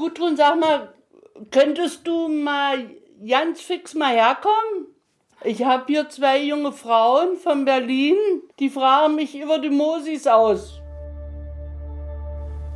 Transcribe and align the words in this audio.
Gudrun, 0.00 0.34
sag 0.34 0.58
mal, 0.58 0.94
könntest 1.50 2.06
du 2.06 2.28
mal 2.28 2.78
ganz 3.28 3.60
fix 3.60 3.94
mal 3.94 4.14
herkommen? 4.14 4.86
Ich 5.44 5.62
habe 5.62 5.84
hier 5.88 6.08
zwei 6.08 6.42
junge 6.42 6.72
Frauen 6.72 7.36
von 7.36 7.66
Berlin, 7.66 8.16
die 8.58 8.70
fragen 8.70 9.16
mich 9.16 9.38
über 9.38 9.58
die 9.58 9.68
Mosis 9.68 10.26
aus. 10.26 10.80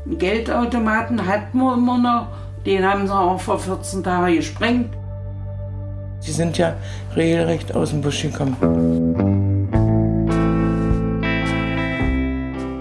Geldautomaten 0.04 1.26
hatten 1.26 1.56
wir 1.56 1.72
immer 1.72 1.96
noch, 1.96 2.26
den 2.66 2.84
haben 2.84 3.06
sie 3.06 3.14
auch 3.14 3.40
vor 3.40 3.58
14 3.58 4.04
Tagen 4.04 4.36
gesprengt. 4.36 4.94
Sie 6.20 6.32
sind 6.32 6.58
ja 6.58 6.76
regelrecht 7.16 7.74
aus 7.74 7.88
dem 7.88 8.02
Busch 8.02 8.20
gekommen. 8.20 8.58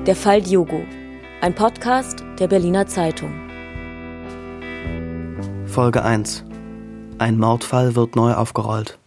Der 0.06 0.18
Fall 0.18 0.42
Diogo, 0.42 0.82
ein 1.40 1.56
Podcast 1.56 2.26
der 2.40 2.50
Berliner 2.50 2.86
Zeitung. 2.88 3.43
Folge 5.74 6.04
1. 6.04 6.44
Ein 7.18 7.40
Mordfall 7.40 7.96
wird 7.96 8.16
neu 8.16 8.36
aufgerollt. 8.36 9.00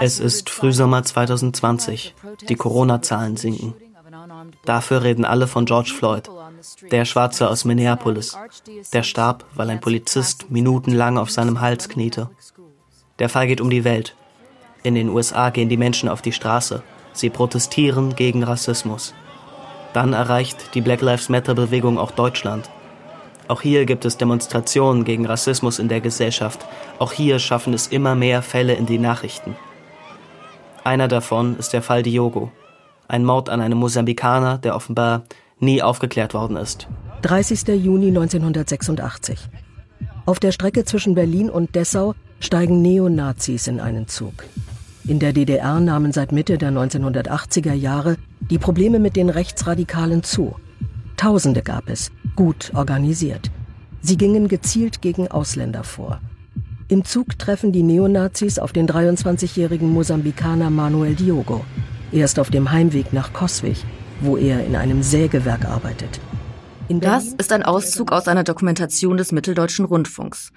Es 0.00 0.18
ist 0.18 0.48
Frühsommer 0.48 1.04
2020. 1.04 2.14
Die 2.48 2.54
Corona-Zahlen 2.54 3.36
sinken. 3.36 3.74
Dafür 4.64 5.02
reden 5.02 5.26
alle 5.26 5.46
von 5.46 5.66
George 5.66 5.92
Floyd, 5.94 6.30
der 6.90 7.04
Schwarze 7.04 7.50
aus 7.50 7.66
Minneapolis. 7.66 8.38
Der 8.94 9.02
starb, 9.02 9.44
weil 9.54 9.68
ein 9.68 9.80
Polizist 9.82 10.50
minutenlang 10.50 11.18
auf 11.18 11.30
seinem 11.30 11.60
Hals 11.60 11.90
kniete. 11.90 12.30
Der 13.18 13.28
Fall 13.28 13.46
geht 13.46 13.60
um 13.60 13.68
die 13.68 13.84
Welt. 13.84 14.16
In 14.82 14.94
den 14.94 15.10
USA 15.10 15.50
gehen 15.50 15.68
die 15.68 15.76
Menschen 15.76 16.08
auf 16.08 16.22
die 16.22 16.32
Straße. 16.32 16.82
Sie 17.12 17.30
protestieren 17.30 18.14
gegen 18.14 18.42
Rassismus. 18.42 19.14
Dann 19.92 20.12
erreicht 20.12 20.74
die 20.74 20.80
Black 20.80 21.00
Lives 21.00 21.28
Matter-Bewegung 21.28 21.98
auch 21.98 22.10
Deutschland. 22.10 22.70
Auch 23.48 23.60
hier 23.60 23.84
gibt 23.84 24.04
es 24.04 24.16
Demonstrationen 24.16 25.04
gegen 25.04 25.26
Rassismus 25.26 25.78
in 25.78 25.88
der 25.88 26.00
Gesellschaft. 26.00 26.64
Auch 26.98 27.12
hier 27.12 27.38
schaffen 27.38 27.74
es 27.74 27.88
immer 27.88 28.14
mehr 28.14 28.40
Fälle 28.40 28.74
in 28.74 28.86
die 28.86 28.98
Nachrichten. 28.98 29.56
Einer 30.84 31.08
davon 31.08 31.58
ist 31.58 31.72
der 31.72 31.82
Fall 31.82 32.02
Diogo. 32.02 32.50
Ein 33.08 33.24
Mord 33.24 33.50
an 33.50 33.60
einem 33.60 33.78
Mosambikaner, 33.78 34.58
der 34.58 34.74
offenbar 34.74 35.24
nie 35.58 35.82
aufgeklärt 35.82 36.34
worden 36.34 36.56
ist. 36.56 36.88
30. 37.22 37.68
Juni 37.68 38.08
1986. 38.08 39.38
Auf 40.24 40.40
der 40.40 40.52
Strecke 40.52 40.84
zwischen 40.84 41.14
Berlin 41.14 41.50
und 41.50 41.74
Dessau 41.74 42.14
steigen 42.40 42.80
Neonazis 42.82 43.68
in 43.68 43.80
einen 43.80 44.08
Zug. 44.08 44.44
In 45.04 45.18
der 45.18 45.32
DDR 45.32 45.80
nahmen 45.80 46.12
seit 46.12 46.30
Mitte 46.30 46.58
der 46.58 46.70
1980er 46.70 47.72
Jahre 47.72 48.16
die 48.40 48.58
Probleme 48.58 49.00
mit 49.00 49.16
den 49.16 49.30
Rechtsradikalen 49.30 50.22
zu. 50.22 50.54
Tausende 51.16 51.62
gab 51.62 51.88
es, 51.88 52.12
gut 52.36 52.70
organisiert. 52.74 53.50
Sie 54.00 54.16
gingen 54.16 54.46
gezielt 54.46 55.02
gegen 55.02 55.28
Ausländer 55.28 55.82
vor. 55.82 56.20
Im 56.86 57.04
Zug 57.04 57.36
treffen 57.38 57.72
die 57.72 57.82
Neonazis 57.82 58.60
auf 58.60 58.72
den 58.72 58.86
23-jährigen 58.86 59.90
Mosambikaner 59.90 60.70
Manuel 60.70 61.16
Diogo. 61.16 61.64
Er 62.12 62.24
ist 62.24 62.38
auf 62.38 62.50
dem 62.50 62.70
Heimweg 62.70 63.12
nach 63.12 63.32
Coswig, 63.32 63.84
wo 64.20 64.36
er 64.36 64.64
in 64.64 64.76
einem 64.76 65.02
Sägewerk 65.02 65.64
arbeitet. 65.64 66.20
das 66.88 67.26
ist 67.38 67.52
ein 67.52 67.62
Auszug 67.64 68.12
aus 68.12 68.28
einer 68.28 68.44
Dokumentation 68.44 69.16
des 69.16 69.32
Mitteldeutschen 69.32 69.84
Rundfunks. 69.84 70.52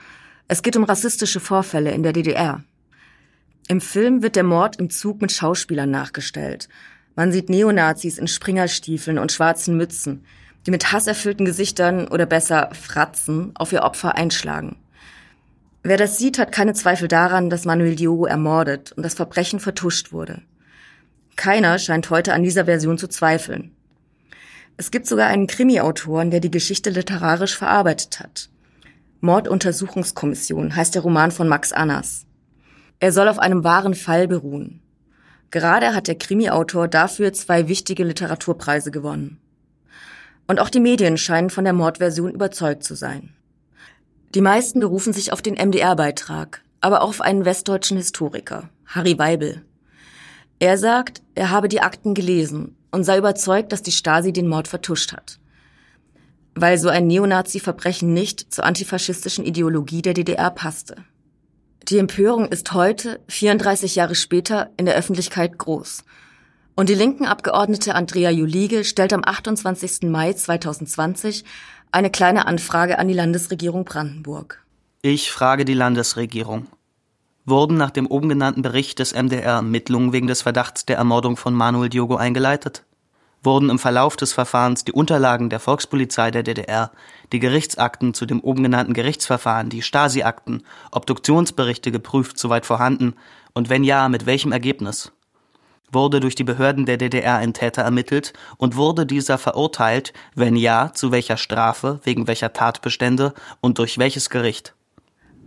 Es 0.47 0.61
geht 0.61 0.75
um 0.75 0.83
rassistische 0.83 1.39
Vorfälle 1.39 1.91
in 1.91 2.03
der 2.03 2.13
DDR. 2.13 2.63
Im 3.67 3.81
Film 3.81 4.21
wird 4.21 4.35
der 4.35 4.43
Mord 4.43 4.75
im 4.75 4.91
Zug 4.91 5.21
mit 5.21 5.31
Schauspielern 5.31 5.89
nachgestellt. 5.89 6.69
Man 7.15 7.31
sieht 7.31 7.49
Neonazis 7.49 8.19
in 8.19 8.27
Springerstiefeln 8.27 9.17
und 9.17 9.31
schwarzen 9.31 9.75
Mützen, 9.75 10.23
die 10.65 10.71
mit 10.71 10.91
hasserfüllten 10.91 11.45
Gesichtern 11.45 12.07
oder 12.07 12.27
besser 12.27 12.69
Fratzen 12.73 13.55
auf 13.55 13.71
ihr 13.71 13.81
Opfer 13.81 14.15
einschlagen. 14.15 14.75
Wer 15.81 15.97
das 15.97 16.17
sieht, 16.17 16.37
hat 16.37 16.51
keine 16.51 16.73
Zweifel 16.73 17.07
daran, 17.07 17.49
dass 17.49 17.65
Manuel 17.65 17.95
Diogo 17.95 18.25
ermordet 18.25 18.91
und 18.91 19.03
das 19.03 19.15
Verbrechen 19.15 19.59
vertuscht 19.59 20.11
wurde. 20.11 20.41
Keiner 21.35 21.79
scheint 21.79 22.09
heute 22.11 22.33
an 22.33 22.43
dieser 22.43 22.65
Version 22.65 22.97
zu 22.97 23.07
zweifeln. 23.07 23.71
Es 24.77 24.91
gibt 24.91 25.07
sogar 25.07 25.27
einen 25.27 25.47
Krimi-Autoren, 25.47 26.31
der 26.31 26.39
die 26.39 26.51
Geschichte 26.51 26.91
literarisch 26.91 27.57
verarbeitet 27.57 28.19
hat. 28.19 28.49
Morduntersuchungskommission 29.21 30.75
heißt 30.75 30.93
der 30.93 31.01
Roman 31.01 31.31
von 31.31 31.47
Max 31.47 31.71
Annas. 31.71 32.24
Er 33.05 33.11
soll 33.11 33.27
auf 33.27 33.37
einem 33.37 33.63
wahren 33.63 33.93
Fall 33.93 34.27
beruhen. 34.27 34.81
Gerade 35.51 35.93
hat 35.93 36.07
der 36.07 36.17
Krimi-Autor 36.17 36.87
dafür 36.87 37.33
zwei 37.33 37.67
wichtige 37.67 38.03
Literaturpreise 38.03 38.89
gewonnen. 38.89 39.37
Und 40.47 40.59
auch 40.59 40.71
die 40.71 40.79
Medien 40.79 41.19
scheinen 41.19 41.51
von 41.51 41.65
der 41.65 41.73
Mordversion 41.73 42.31
überzeugt 42.31 42.83
zu 42.83 42.95
sein. 42.95 43.35
Die 44.33 44.41
meisten 44.41 44.79
berufen 44.79 45.13
sich 45.13 45.31
auf 45.31 45.43
den 45.43 45.53
MDR-Beitrag, 45.53 46.63
aber 46.81 47.03
auch 47.03 47.09
auf 47.09 47.21
einen 47.21 47.45
westdeutschen 47.45 47.97
Historiker, 47.97 48.69
Harry 48.87 49.19
Weibel. 49.19 49.61
Er 50.57 50.79
sagt, 50.79 51.21
er 51.35 51.51
habe 51.51 51.67
die 51.67 51.81
Akten 51.81 52.15
gelesen 52.15 52.75
und 52.89 53.03
sei 53.03 53.19
überzeugt, 53.19 53.71
dass 53.71 53.83
die 53.83 53.91
Stasi 53.91 54.33
den 54.33 54.47
Mord 54.47 54.67
vertuscht 54.67 55.13
hat. 55.13 55.37
Weil 56.55 56.79
so 56.79 56.89
ein 56.89 57.05
Neonazi-Verbrechen 57.05 58.11
nicht 58.15 58.51
zur 58.51 58.63
antifaschistischen 58.63 59.45
Ideologie 59.45 60.01
der 60.01 60.15
DDR 60.15 60.49
passte. 60.49 60.95
Die 61.87 61.99
Empörung 61.99 62.47
ist 62.47 62.73
heute, 62.73 63.19
34 63.27 63.93
Jahre 63.93 64.15
später, 64.15 64.71
in 64.75 64.87
der 64.87 64.95
Öffentlichkeit 64.95 65.59
groß. 65.59 66.03
Und 66.73 66.89
die 66.89 66.95
linken 66.95 67.27
Abgeordnete 67.27 67.93
Andrea 67.93 68.31
Julige 68.31 68.83
stellt 68.83 69.13
am 69.13 69.21
28. 69.23 70.09
Mai 70.09 70.33
2020 70.33 71.45
eine 71.91 72.09
kleine 72.09 72.47
Anfrage 72.47 72.97
an 72.97 73.07
die 73.07 73.13
Landesregierung 73.13 73.85
Brandenburg. 73.85 74.65
Ich 75.03 75.31
frage 75.31 75.63
die 75.63 75.75
Landesregierung. 75.75 76.65
Wurden 77.45 77.77
nach 77.77 77.91
dem 77.91 78.07
oben 78.07 78.29
genannten 78.29 78.63
Bericht 78.63 78.97
des 78.97 79.13
MDR 79.13 79.57
Ermittlungen 79.57 80.11
wegen 80.11 80.25
des 80.25 80.41
Verdachts 80.41 80.87
der 80.87 80.97
Ermordung 80.97 81.37
von 81.37 81.53
Manuel 81.53 81.89
Diogo 81.89 82.15
eingeleitet? 82.15 82.83
Wurden 83.45 83.69
im 83.69 83.79
Verlauf 83.79 84.15
des 84.15 84.33
Verfahrens 84.33 84.83
die 84.83 84.91
Unterlagen 84.91 85.49
der 85.49 85.59
Volkspolizei 85.59 86.31
der 86.31 86.43
DDR, 86.43 86.91
die 87.31 87.39
Gerichtsakten 87.39 88.13
zu 88.13 88.25
dem 88.25 88.41
oben 88.41 88.63
genannten 88.63 88.93
Gerichtsverfahren, 88.93 89.69
die 89.69 89.81
Stasi-Akten, 89.81 90.63
Obduktionsberichte 90.91 91.91
geprüft, 91.91 92.37
soweit 92.37 92.65
vorhanden, 92.65 93.15
und 93.53 93.69
wenn 93.69 93.83
ja, 93.83 94.09
mit 94.09 94.25
welchem 94.25 94.51
Ergebnis? 94.51 95.11
Wurde 95.91 96.19
durch 96.19 96.35
die 96.35 96.43
Behörden 96.43 96.85
der 96.85 96.97
DDR 96.97 97.37
ein 97.37 97.53
Täter 97.53 97.83
ermittelt 97.83 98.33
und 98.57 98.75
wurde 98.75 99.05
dieser 99.05 99.37
verurteilt, 99.37 100.11
wenn 100.35 100.55
ja, 100.55 100.91
zu 100.93 101.11
welcher 101.11 101.37
Strafe, 101.37 102.01
wegen 102.03 102.27
welcher 102.27 102.51
Tatbestände 102.51 103.33
und 103.61 103.77
durch 103.77 103.97
welches 103.97 104.29
Gericht? 104.29 104.73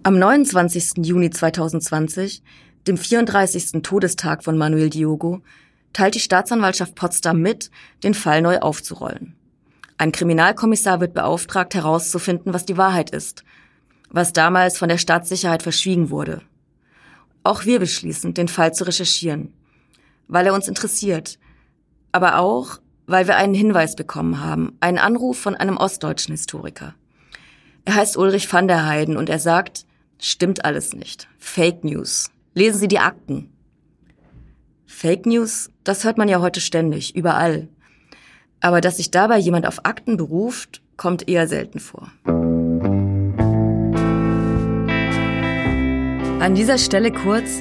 Am 0.04 0.18
29. 0.18 1.04
Juni 1.04 1.28
2020, 1.28 2.42
dem 2.86 2.96
34. 2.96 3.82
Todestag 3.82 4.44
von 4.44 4.56
Manuel 4.56 4.88
Diogo, 4.88 5.42
teilt 5.92 6.14
die 6.14 6.20
Staatsanwaltschaft 6.20 6.94
Potsdam 6.94 7.40
mit, 7.40 7.70
den 8.04 8.14
Fall 8.14 8.42
neu 8.42 8.58
aufzurollen. 8.58 9.36
Ein 9.96 10.12
Kriminalkommissar 10.12 11.00
wird 11.00 11.14
beauftragt, 11.14 11.74
herauszufinden, 11.74 12.54
was 12.54 12.64
die 12.64 12.76
Wahrheit 12.76 13.10
ist, 13.10 13.44
was 14.10 14.32
damals 14.32 14.78
von 14.78 14.88
der 14.88 14.98
Staatssicherheit 14.98 15.62
verschwiegen 15.62 16.10
wurde. 16.10 16.42
Auch 17.42 17.64
wir 17.64 17.80
beschließen, 17.80 18.34
den 18.34 18.48
Fall 18.48 18.72
zu 18.72 18.84
recherchieren, 18.84 19.52
weil 20.28 20.46
er 20.46 20.54
uns 20.54 20.68
interessiert, 20.68 21.38
aber 22.12 22.38
auch, 22.38 22.78
weil 23.06 23.26
wir 23.26 23.36
einen 23.36 23.54
Hinweis 23.54 23.96
bekommen 23.96 24.40
haben, 24.40 24.76
einen 24.80 24.98
Anruf 24.98 25.38
von 25.38 25.56
einem 25.56 25.76
ostdeutschen 25.76 26.32
Historiker. 26.32 26.94
Er 27.84 27.94
heißt 27.94 28.16
Ulrich 28.16 28.52
van 28.52 28.68
der 28.68 28.86
Heiden 28.86 29.16
und 29.16 29.30
er 29.30 29.38
sagt, 29.38 29.86
stimmt 30.18 30.64
alles 30.64 30.92
nicht. 30.92 31.26
Fake 31.38 31.84
News. 31.84 32.30
Lesen 32.54 32.78
Sie 32.78 32.88
die 32.88 32.98
Akten. 32.98 33.50
Fake 34.90 35.26
News, 35.26 35.70
das 35.84 36.02
hört 36.04 36.16
man 36.16 36.28
ja 36.28 36.40
heute 36.40 36.60
ständig, 36.60 37.14
überall. 37.14 37.68
Aber 38.60 38.80
dass 38.80 38.96
sich 38.96 39.10
dabei 39.10 39.38
jemand 39.38 39.66
auf 39.66 39.84
Akten 39.84 40.16
beruft, 40.16 40.80
kommt 40.96 41.28
eher 41.28 41.46
selten 41.46 41.78
vor. 41.78 42.10
An 46.40 46.54
dieser 46.56 46.78
Stelle 46.78 47.12
kurz, 47.12 47.60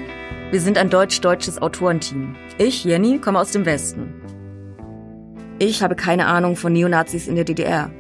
wir 0.52 0.62
sind 0.62 0.78
ein 0.78 0.90
deutsch-deutsches 0.90 1.62
Autorenteam. 1.62 2.36
Ich, 2.58 2.86
Jenny, 2.86 3.20
komme 3.20 3.40
aus 3.40 3.52
dem 3.52 3.66
Westen. 3.66 4.14
Ich 5.60 5.84
habe 5.84 5.96
keine 5.96 6.28
Ahnung 6.28 6.56
von 6.56 6.72
Neonazis 6.72 7.28
in 7.28 7.36
der 7.36 7.44
DDR. 7.44 7.92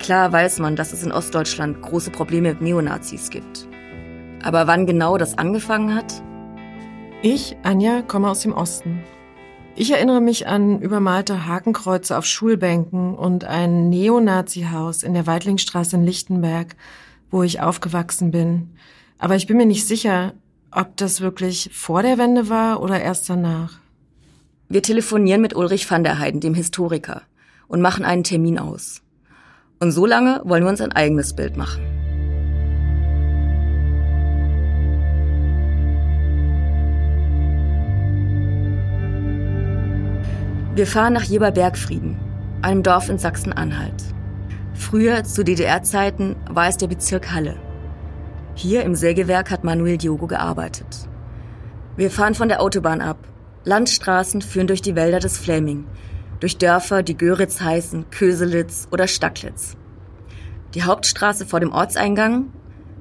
Klar 0.00 0.32
weiß 0.32 0.58
man, 0.58 0.74
dass 0.74 0.92
es 0.92 1.04
in 1.04 1.12
Ostdeutschland 1.12 1.80
große 1.80 2.10
Probleme 2.10 2.50
mit 2.50 2.60
Neonazis 2.60 3.30
gibt. 3.30 3.68
Aber 4.42 4.66
wann 4.66 4.86
genau 4.86 5.18
das 5.18 5.38
angefangen 5.38 5.94
hat, 5.94 6.20
ich, 7.22 7.56
Anja, 7.62 8.02
komme 8.02 8.30
aus 8.30 8.40
dem 8.40 8.52
Osten. 8.52 9.00
Ich 9.76 9.90
erinnere 9.90 10.20
mich 10.20 10.46
an 10.46 10.80
übermalte 10.80 11.46
Hakenkreuze 11.46 12.16
auf 12.18 12.24
Schulbänken 12.24 13.14
und 13.14 13.44
ein 13.44 13.88
Neonazi-Haus 13.88 15.02
in 15.02 15.14
der 15.14 15.26
Weitlingstraße 15.26 15.96
in 15.96 16.04
Lichtenberg, 16.04 16.76
wo 17.30 17.42
ich 17.42 17.60
aufgewachsen 17.60 18.30
bin. 18.30 18.70
Aber 19.18 19.36
ich 19.36 19.46
bin 19.46 19.56
mir 19.56 19.66
nicht 19.66 19.86
sicher, 19.86 20.34
ob 20.70 20.96
das 20.96 21.20
wirklich 21.20 21.70
vor 21.72 22.02
der 22.02 22.18
Wende 22.18 22.48
war 22.48 22.82
oder 22.82 23.00
erst 23.00 23.28
danach. 23.28 23.78
Wir 24.68 24.82
telefonieren 24.82 25.40
mit 25.40 25.54
Ulrich 25.54 25.90
van 25.90 26.04
der 26.04 26.18
Heiden, 26.18 26.40
dem 26.40 26.54
Historiker, 26.54 27.22
und 27.68 27.80
machen 27.80 28.04
einen 28.04 28.24
Termin 28.24 28.58
aus. 28.58 29.02
Und 29.78 29.92
so 29.92 30.06
lange 30.06 30.42
wollen 30.44 30.64
wir 30.64 30.70
uns 30.70 30.80
ein 30.80 30.92
eigenes 30.92 31.34
Bild 31.34 31.56
machen. 31.56 31.99
Wir 40.76 40.86
fahren 40.86 41.14
nach 41.14 41.24
Jeberbergfrieden, 41.24 42.16
einem 42.62 42.84
Dorf 42.84 43.08
in 43.08 43.18
Sachsen-Anhalt. 43.18 44.04
Früher, 44.72 45.24
zu 45.24 45.42
DDR-Zeiten, 45.42 46.36
war 46.48 46.68
es 46.68 46.76
der 46.76 46.86
Bezirk 46.86 47.32
Halle. 47.32 47.56
Hier 48.54 48.84
im 48.84 48.94
Sägewerk 48.94 49.50
hat 49.50 49.64
Manuel 49.64 49.98
Diogo 49.98 50.28
gearbeitet. 50.28 51.08
Wir 51.96 52.08
fahren 52.08 52.36
von 52.36 52.48
der 52.48 52.62
Autobahn 52.62 53.00
ab. 53.00 53.18
Landstraßen 53.64 54.42
führen 54.42 54.68
durch 54.68 54.80
die 54.80 54.94
Wälder 54.94 55.18
des 55.18 55.38
Fläming, 55.38 55.86
durch 56.38 56.56
Dörfer, 56.56 57.02
die 57.02 57.16
Göritz 57.16 57.60
heißen, 57.60 58.08
Köselitz 58.10 58.86
oder 58.92 59.08
Stacklitz. 59.08 59.76
Die 60.74 60.84
Hauptstraße 60.84 61.46
vor 61.46 61.58
dem 61.58 61.72
Ortseingang, 61.72 62.52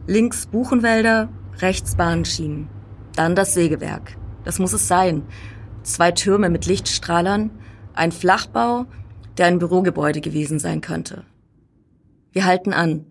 links 0.07 0.47
Buchenwälder, 0.47 1.29
rechts 1.59 1.95
Bahnschienen. 1.95 2.67
Dann 3.15 3.35
das 3.35 3.53
Sägewerk. 3.53 4.17
Das 4.43 4.57
muss 4.57 4.73
es 4.73 4.87
sein. 4.87 5.21
Zwei 5.83 6.11
Türme 6.11 6.49
mit 6.49 6.65
Lichtstrahlern, 6.65 7.51
ein 7.93 8.11
Flachbau, 8.11 8.85
der 9.37 9.47
ein 9.47 9.59
Bürogebäude 9.59 10.21
gewesen 10.21 10.59
sein 10.59 10.81
könnte. 10.81 11.23
Wir 12.31 12.45
halten 12.45 12.73
an. 12.73 13.05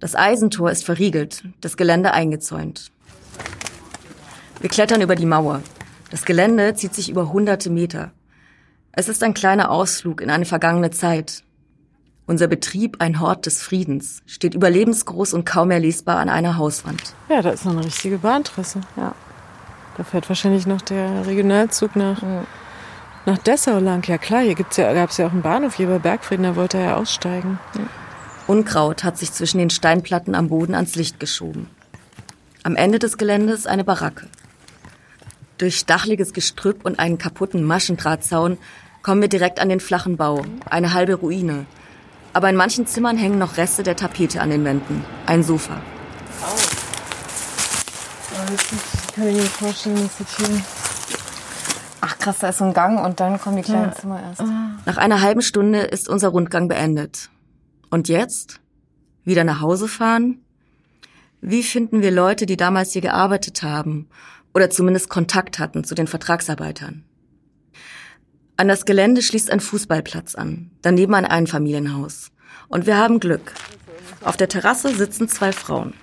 Das 0.00 0.14
Eisentor 0.14 0.70
ist 0.70 0.84
verriegelt, 0.84 1.44
das 1.60 1.76
Gelände 1.76 2.12
eingezäunt. 2.12 2.90
Wir 4.60 4.70
klettern 4.70 5.00
über 5.00 5.14
die 5.14 5.26
Mauer. 5.26 5.62
Das 6.10 6.24
Gelände 6.24 6.74
zieht 6.74 6.94
sich 6.94 7.10
über 7.10 7.32
hunderte 7.32 7.70
Meter. 7.70 8.12
Es 8.92 9.08
ist 9.08 9.22
ein 9.22 9.34
kleiner 9.34 9.70
Ausflug 9.70 10.20
in 10.20 10.30
eine 10.30 10.46
vergangene 10.46 10.90
Zeit. 10.90 11.44
Unser 12.26 12.46
Betrieb, 12.46 12.96
ein 13.00 13.20
Hort 13.20 13.46
des 13.46 13.62
Friedens, 13.62 14.22
steht 14.26 14.54
überlebensgroß 14.54 15.34
und 15.34 15.46
kaum 15.46 15.68
mehr 15.68 15.80
lesbar 15.80 16.18
an 16.18 16.28
einer 16.28 16.56
Hauswand. 16.56 17.14
Ja, 17.28 17.40
da 17.42 17.50
ist 17.50 17.64
noch 17.64 17.72
eine 17.72 17.84
richtige 17.84 18.18
Bahntrasse. 18.18 18.80
Ja. 18.96 19.14
Da 19.98 20.04
fährt 20.04 20.28
wahrscheinlich 20.28 20.64
noch 20.64 20.80
der 20.80 21.26
Regionalzug 21.26 21.96
nach, 21.96 22.22
ja. 22.22 22.44
nach 23.26 23.38
Dessau 23.38 23.80
lang. 23.80 24.06
Ja 24.06 24.16
klar, 24.16 24.42
hier 24.42 24.54
gibt's 24.54 24.76
ja, 24.76 24.92
gab 24.94 25.10
es 25.10 25.16
ja 25.16 25.26
auch 25.26 25.32
einen 25.32 25.42
Bahnhof 25.42 25.74
hier 25.74 25.88
bei 25.88 25.98
Bergfrieden, 25.98 26.44
da 26.44 26.54
wollte 26.54 26.78
er 26.78 26.84
ja 26.84 26.96
aussteigen. 26.96 27.58
Ja. 27.74 27.82
Unkraut 28.46 29.02
hat 29.02 29.18
sich 29.18 29.32
zwischen 29.32 29.58
den 29.58 29.70
Steinplatten 29.70 30.36
am 30.36 30.48
Boden 30.48 30.76
ans 30.76 30.94
Licht 30.94 31.18
geschoben. 31.18 31.68
Am 32.62 32.76
Ende 32.76 33.00
des 33.00 33.18
Geländes 33.18 33.66
eine 33.66 33.82
Baracke. 33.82 34.28
Durch 35.58 35.76
stachliges 35.76 36.32
Gestrüpp 36.32 36.84
und 36.84 37.00
einen 37.00 37.18
kaputten 37.18 37.64
Maschendrahtzaun 37.64 38.56
kommen 39.02 39.20
wir 39.20 39.28
direkt 39.28 39.58
an 39.58 39.68
den 39.68 39.80
flachen 39.80 40.16
Bau, 40.16 40.44
eine 40.70 40.94
halbe 40.94 41.14
Ruine. 41.14 41.66
Aber 42.32 42.48
in 42.48 42.56
manchen 42.56 42.86
Zimmern 42.86 43.16
hängen 43.16 43.38
noch 43.38 43.56
Reste 43.56 43.82
der 43.82 43.96
Tapete 43.96 44.40
an 44.40 44.50
den 44.50 44.64
Wänden, 44.64 45.04
ein 45.26 45.42
Sofa. 45.42 45.80
Oh. 46.42 46.78
Kann 49.18 49.34
mir 49.34 49.42
vorstellen, 49.42 49.96
dass 49.96 50.18
das 50.18 50.36
hier 50.36 50.62
Ach 52.00 52.18
krass, 52.18 52.38
da 52.38 52.50
ist 52.50 52.58
so 52.58 52.64
ein 52.66 52.72
Gang 52.72 53.04
und 53.04 53.18
dann 53.18 53.40
kommen 53.40 53.56
die 53.56 53.62
kleinen 53.62 53.90
ja. 53.90 53.92
Zimmer 53.92 54.22
erst. 54.22 54.44
Nach 54.86 54.96
einer 54.96 55.20
halben 55.20 55.42
Stunde 55.42 55.80
ist 55.80 56.08
unser 56.08 56.28
Rundgang 56.28 56.68
beendet. 56.68 57.28
Und 57.90 58.08
jetzt? 58.08 58.60
Wieder 59.24 59.42
nach 59.42 59.60
Hause 59.60 59.88
fahren? 59.88 60.44
Wie 61.40 61.64
finden 61.64 62.00
wir 62.00 62.12
Leute, 62.12 62.46
die 62.46 62.56
damals 62.56 62.92
hier 62.92 63.02
gearbeitet 63.02 63.64
haben 63.64 64.08
oder 64.54 64.70
zumindest 64.70 65.08
Kontakt 65.08 65.58
hatten 65.58 65.82
zu 65.82 65.96
den 65.96 66.06
Vertragsarbeitern? 66.06 67.02
An 68.56 68.68
das 68.68 68.84
Gelände 68.84 69.22
schließt 69.22 69.50
ein 69.50 69.60
Fußballplatz 69.60 70.36
an, 70.36 70.70
daneben 70.82 71.14
ein 71.14 71.26
Einfamilienhaus. 71.26 72.30
Und 72.68 72.86
wir 72.86 72.96
haben 72.96 73.18
Glück. 73.18 73.52
Auf 74.22 74.36
der 74.36 74.48
Terrasse 74.48 74.94
sitzen 74.94 75.28
zwei 75.28 75.50
Frauen. 75.50 75.94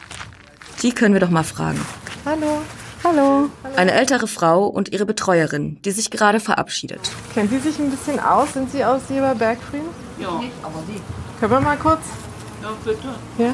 Die 0.82 0.92
können 0.92 1.14
wir 1.14 1.22
doch 1.22 1.30
mal 1.30 1.44
fragen. 1.44 1.80
Hallo. 2.26 2.62
Hallo. 3.06 3.52
Eine 3.76 3.92
ältere 3.92 4.26
Frau 4.26 4.66
und 4.66 4.92
ihre 4.92 5.06
Betreuerin, 5.06 5.78
die 5.86 5.92
sich 5.92 6.10
gerade 6.10 6.40
verabschiedet. 6.40 7.12
Kennen 7.36 7.50
Sie 7.50 7.60
sich 7.60 7.78
ein 7.78 7.92
bisschen 7.92 8.20
aus? 8.20 8.54
Sind 8.54 8.72
Sie 8.72 8.84
aus 8.84 9.02
Jeberbergfrieden? 9.10 9.90
Ja, 10.18 10.30
aber 10.64 10.82
die. 10.88 11.00
Können 11.40 11.52
wir 11.52 11.60
mal 11.60 11.78
kurz? 11.78 12.00
Ja, 12.64 12.70
bitte. 12.84 13.10
Ja. 13.38 13.54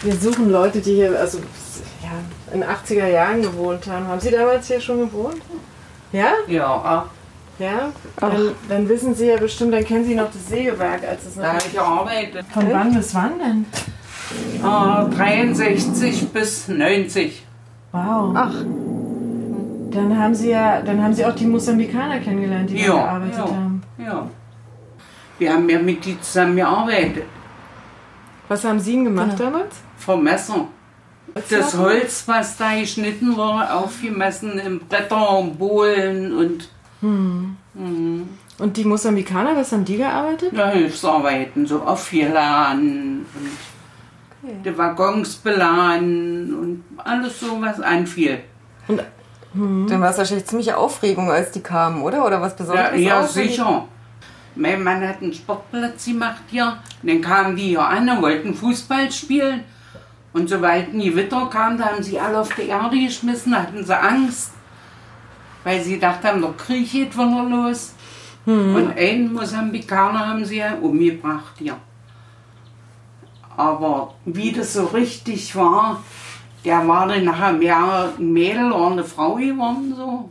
Wir 0.00 0.16
suchen 0.16 0.50
Leute, 0.50 0.80
die 0.80 0.94
hier 0.94 1.18
also, 1.18 1.40
ja, 2.02 2.54
in 2.54 2.60
den 2.62 2.70
80er 2.70 3.06
Jahren 3.06 3.42
gewohnt 3.42 3.86
haben. 3.86 4.08
Haben 4.08 4.20
Sie 4.20 4.30
damals 4.30 4.66
hier 4.66 4.80
schon 4.80 5.00
gewohnt? 5.00 5.42
Ja? 6.10 6.32
Ja. 6.46 7.04
Ja? 7.58 7.92
Dann, 8.16 8.54
dann, 8.66 8.88
wissen 8.88 9.14
Sie 9.14 9.26
ja 9.26 9.36
bestimmt, 9.36 9.74
dann 9.74 9.84
kennen 9.84 10.06
Sie 10.06 10.14
noch 10.14 10.32
das 10.32 10.48
Sägewerk, 10.48 11.02
als 11.06 11.26
es 11.26 11.36
noch. 11.36 11.42
Da 11.42 11.52
habe 11.52 11.64
ich 11.66 11.72
gearbeitet. 11.74 12.46
Von 12.54 12.72
wann 12.72 12.94
bis 12.94 13.14
wann 13.14 13.38
denn? 13.38 13.66
Uh, 14.62 15.08
63 15.14 16.28
bis 16.28 16.68
90. 16.68 17.42
Wow. 17.92 18.32
Ach. 18.34 18.54
Dann 19.90 20.18
haben 20.18 20.34
Sie 20.34 20.50
ja, 20.50 20.82
dann 20.82 21.02
haben 21.02 21.14
Sie 21.14 21.24
auch 21.24 21.34
die 21.34 21.46
Mosambikaner 21.46 22.20
kennengelernt, 22.20 22.70
die 22.70 22.76
ja, 22.76 22.88
da 22.88 22.92
gearbeitet 22.94 23.38
ja, 23.38 23.44
haben. 23.44 23.82
Ja. 23.98 24.30
Wir 25.38 25.52
haben 25.52 25.68
ja 25.68 25.78
mit 25.78 26.04
die 26.04 26.20
zusammen 26.20 26.56
gearbeitet. 26.56 27.24
Was 28.48 28.64
haben 28.64 28.80
Sie 28.80 28.92
denn 28.92 29.04
gemacht 29.04 29.36
genau. 29.36 29.50
damals? 29.50 29.76
Vermessen. 29.96 30.66
Das 31.48 31.76
Holz, 31.76 32.24
was 32.26 32.56
da 32.56 32.78
geschnitten 32.78 33.36
wurde, 33.36 33.72
aufgemessen 33.72 34.58
im 34.58 34.80
Bretter 34.80 35.38
und 35.38 35.58
Bohlen 35.58 36.36
und. 36.36 36.68
Hm. 37.00 37.56
Mhm. 37.74 38.28
Und 38.58 38.76
die 38.76 38.84
Mosambikaner, 38.84 39.54
was 39.54 39.70
haben 39.70 39.84
die 39.84 39.98
gearbeitet? 39.98 40.52
Ja, 40.52 40.70
Hilfsarbeiten, 40.70 41.64
so 41.66 41.82
aufgeladen 41.82 43.24
und 43.34 43.56
okay. 44.42 44.56
die 44.64 44.78
Waggons 44.78 45.36
beladen 45.36 46.54
und 46.54 46.84
alles 46.98 47.40
so, 47.40 47.60
was 47.60 47.80
anfiel. 47.80 48.40
Und 48.86 49.02
Mhm. 49.54 49.86
Dann 49.88 50.00
war 50.00 50.10
es 50.10 50.18
wahrscheinlich 50.18 50.46
ziemliche 50.46 50.76
Aufregung, 50.76 51.30
als 51.30 51.50
die 51.50 51.60
kamen, 51.60 52.02
oder? 52.02 52.24
Oder 52.24 52.40
was 52.40 52.54
Besonderes? 52.56 53.00
Ja, 53.00 53.20
ja 53.20 53.26
sicher. 53.26 53.86
Mein 54.54 54.82
Mann 54.82 55.06
hat 55.06 55.22
einen 55.22 55.32
Sportplatz 55.32 56.04
gemacht 56.04 56.42
hier. 56.48 56.78
Und 57.02 57.10
dann 57.10 57.20
kamen 57.20 57.56
die 57.56 57.68
hier 57.68 57.86
an 57.86 58.08
und 58.08 58.22
wollten 58.22 58.54
Fußball 58.54 59.10
spielen. 59.10 59.64
Und 60.32 60.48
sobald 60.48 60.92
ein 60.92 61.00
Gewitter 61.00 61.48
kam, 61.50 61.78
da 61.78 61.86
haben 61.86 62.02
sie 62.02 62.18
alle 62.18 62.40
auf 62.40 62.54
die 62.54 62.68
Erde 62.68 62.98
geschmissen, 62.98 63.56
hatten 63.56 63.84
sie 63.84 63.98
Angst. 63.98 64.52
Weil 65.64 65.82
sie 65.82 65.94
gedacht 65.94 66.22
haben, 66.24 66.40
der 66.40 66.52
Krieg 66.52 66.90
geht 66.90 67.14
wieder 67.14 67.42
los. 67.44 67.94
Mhm. 68.44 68.74
Und 68.74 68.98
einen 68.98 69.32
Mosambikaner 69.32 70.28
haben 70.28 70.44
sie 70.44 70.58
ja 70.58 70.74
umgebracht 70.74 71.54
hier. 71.58 71.76
Aber 73.58 74.14
wie 74.24 74.52
das 74.52 74.74
so 74.74 74.84
richtig 74.84 75.56
war, 75.56 76.00
der 76.64 76.86
war 76.86 77.08
dann 77.08 77.24
nachher 77.24 77.52
mehr 77.52 78.12
ein 78.16 78.32
Mädel 78.32 78.70
oder 78.70 78.92
eine 78.92 79.02
Frau 79.02 79.34
geworden. 79.34 79.94
So. 79.96 80.28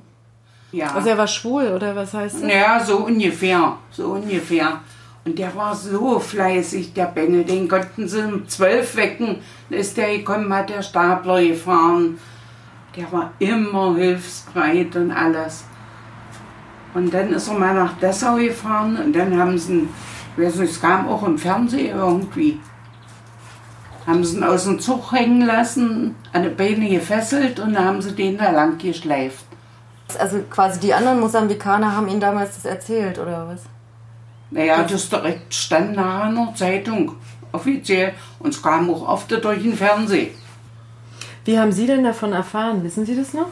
Ja. 0.72 0.94
Also 0.94 1.10
er 1.10 1.18
war 1.18 1.28
schwul 1.28 1.74
oder 1.76 1.94
was 1.94 2.14
heißt 2.14 2.42
das? 2.42 2.50
Ja, 2.50 2.80
so 2.80 3.00
ungefähr. 3.00 3.76
So 3.92 4.12
ungefähr. 4.12 4.80
Und 5.26 5.38
der 5.38 5.54
war 5.58 5.76
so 5.76 6.18
fleißig, 6.18 6.94
der 6.94 7.08
Bengel. 7.08 7.44
Den 7.44 7.68
konnten 7.68 8.08
sie 8.08 8.24
um 8.24 8.48
zwölf 8.48 8.96
wecken. 8.96 9.40
Dann 9.70 9.80
ist 9.80 9.98
der 9.98 10.20
gekommen, 10.20 10.54
hat 10.54 10.70
der 10.70 10.82
Stapler 10.82 11.44
gefahren. 11.44 12.18
Der 12.96 13.12
war 13.12 13.34
immer 13.40 13.94
hilfsbereit 13.96 14.96
und 14.96 15.12
alles. 15.12 15.66
Und 16.94 17.14
dann 17.14 17.34
ist 17.34 17.50
er 17.50 17.60
mal 17.60 17.76
nach 17.76 18.00
Dessau 18.00 18.38
gefahren 18.38 18.98
und 19.04 19.14
dann 19.14 19.38
haben 19.38 19.58
sie, 19.58 19.90
ich 20.38 20.44
weiß 20.46 20.56
nicht, 20.56 20.72
es 20.72 20.80
kam 20.80 21.10
auch 21.10 21.28
im 21.28 21.38
Fernsehen 21.38 21.98
irgendwie 21.98 22.58
haben 24.08 24.24
sie 24.24 24.38
ihn 24.38 24.44
aus 24.44 24.64
dem 24.64 24.80
Zug 24.80 25.12
hängen 25.12 25.42
lassen, 25.42 26.16
an 26.32 26.44
die 26.44 26.50
Beine 26.50 26.90
gefesselt 26.90 27.60
und 27.60 27.74
dann 27.74 27.86
haben 27.86 28.02
sie 28.02 28.14
den 28.14 28.38
da 28.38 28.52
lang 28.52 28.78
geschleift. 28.78 29.46
Also 30.18 30.40
quasi 30.50 30.80
die 30.80 30.94
anderen 30.94 31.20
Mosambikaner 31.20 31.94
haben 31.94 32.08
Ihnen 32.08 32.22
damals 32.22 32.56
das 32.56 32.64
erzählt, 32.64 33.20
oder 33.20 33.50
was? 33.50 33.64
Naja, 34.52 34.84
das 34.84 35.10
direkt 35.10 35.54
stand 35.54 35.98
nachher 35.98 36.30
in 36.30 36.36
der 36.36 36.56
Zeitung, 36.56 37.16
offiziell. 37.52 38.14
Und 38.40 38.54
es 38.54 38.62
kam 38.62 38.90
auch 38.90 39.06
oft 39.06 39.30
durch 39.30 39.62
den 39.62 39.76
Fernsehen. 39.76 40.34
Wie 41.44 41.60
haben 41.60 41.74
Sie 41.74 41.86
denn 41.86 42.06
davon 42.06 42.32
erfahren? 42.32 42.84
Wissen 42.86 43.06
Sie 43.06 43.18
das 43.18 43.34
noch? 43.34 43.50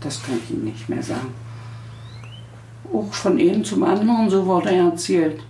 Das 0.00 0.22
kann 0.22 0.38
ich 0.42 0.50
Ihnen 0.50 0.64
nicht 0.64 0.88
mehr 0.90 1.02
sagen. 1.02 1.32
Auch 2.92 3.12
von 3.12 3.38
einem 3.38 3.64
zum 3.64 3.82
anderen, 3.82 4.28
so 4.28 4.44
wurde 4.44 4.70
er 4.70 4.84
erzählt. 4.84 5.40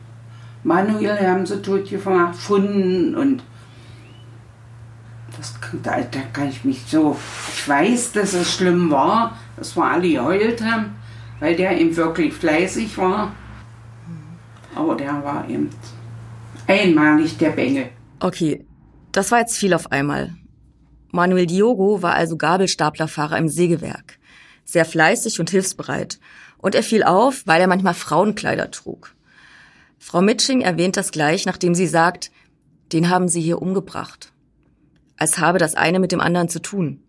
Manuel 0.68 1.18
haben 1.26 1.46
sie 1.46 1.62
tot 1.62 1.88
gefunden 1.88 3.14
und 3.14 3.42
das, 5.34 5.54
da, 5.82 5.98
da 6.02 6.20
kann 6.34 6.50
ich 6.50 6.62
mich 6.62 6.82
so, 6.86 7.16
ich 7.54 7.66
weiß, 7.66 8.12
dass 8.12 8.34
es 8.34 8.52
schlimm 8.52 8.90
war, 8.90 9.38
dass 9.56 9.74
wir 9.76 9.84
alle 9.84 10.10
geheult 10.10 10.62
haben, 10.62 10.96
weil 11.40 11.56
der 11.56 11.80
eben 11.80 11.96
wirklich 11.96 12.34
fleißig 12.34 12.98
war. 12.98 13.32
Aber 14.74 14.94
der 14.94 15.24
war 15.24 15.48
eben 15.48 15.70
einmalig 16.66 17.38
der 17.38 17.50
Bengel. 17.50 17.88
Okay, 18.20 18.66
das 19.12 19.32
war 19.32 19.38
jetzt 19.38 19.56
viel 19.56 19.72
auf 19.72 19.90
einmal. 19.90 20.34
Manuel 21.12 21.46
Diogo 21.46 22.02
war 22.02 22.12
also 22.12 22.36
Gabelstaplerfahrer 22.36 23.38
im 23.38 23.48
Sägewerk. 23.48 24.18
Sehr 24.66 24.84
fleißig 24.84 25.40
und 25.40 25.48
hilfsbereit. 25.48 26.20
Und 26.58 26.74
er 26.74 26.82
fiel 26.82 27.04
auf, 27.04 27.46
weil 27.46 27.62
er 27.62 27.68
manchmal 27.68 27.94
Frauenkleider 27.94 28.70
trug. 28.70 29.14
Frau 29.98 30.22
Mitsching 30.22 30.60
erwähnt 30.60 30.96
das 30.96 31.10
gleich, 31.10 31.44
nachdem 31.44 31.74
sie 31.74 31.86
sagt, 31.86 32.30
den 32.92 33.10
haben 33.10 33.28
sie 33.28 33.40
hier 33.40 33.60
umgebracht. 33.60 34.32
Als 35.16 35.38
habe 35.38 35.58
das 35.58 35.74
eine 35.74 35.98
mit 35.98 36.12
dem 36.12 36.20
anderen 36.20 36.48
zu 36.48 36.60
tun. 36.62 37.02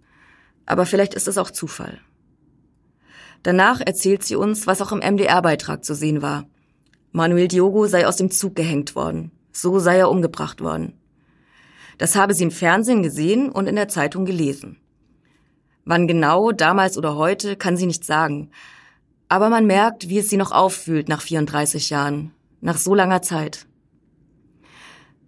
Aber 0.65 0.85
vielleicht 0.85 1.13
ist 1.13 1.27
es 1.27 1.37
auch 1.37 1.51
Zufall. 1.51 1.99
Danach 3.43 3.79
erzählt 3.79 4.23
sie 4.23 4.35
uns, 4.35 4.67
was 4.67 4.81
auch 4.81 4.91
im 4.91 4.99
MDR-Beitrag 4.99 5.85
zu 5.85 5.95
sehen 5.95 6.21
war. 6.21 6.45
Manuel 7.11 7.47
Diogo 7.47 7.87
sei 7.87 8.05
aus 8.05 8.17
dem 8.17 8.31
Zug 8.31 8.55
gehängt 8.55 8.95
worden. 8.95 9.31
So 9.51 9.79
sei 9.79 9.97
er 9.97 10.09
umgebracht 10.09 10.61
worden. 10.61 10.93
Das 11.97 12.15
habe 12.15 12.33
sie 12.33 12.43
im 12.43 12.51
Fernsehen 12.51 13.03
gesehen 13.03 13.49
und 13.49 13.67
in 13.67 13.75
der 13.75 13.87
Zeitung 13.87 14.25
gelesen. 14.25 14.77
Wann 15.85 16.07
genau, 16.07 16.51
damals 16.51 16.97
oder 16.97 17.15
heute, 17.15 17.55
kann 17.55 17.77
sie 17.77 17.87
nicht 17.87 18.05
sagen. 18.05 18.51
Aber 19.27 19.49
man 19.49 19.65
merkt, 19.65 20.09
wie 20.09 20.19
es 20.19 20.29
sie 20.29 20.37
noch 20.37 20.51
auffühlt 20.51 21.09
nach 21.09 21.21
34 21.21 21.89
Jahren, 21.89 22.31
nach 22.61 22.77
so 22.77 22.93
langer 22.95 23.21
Zeit. 23.21 23.65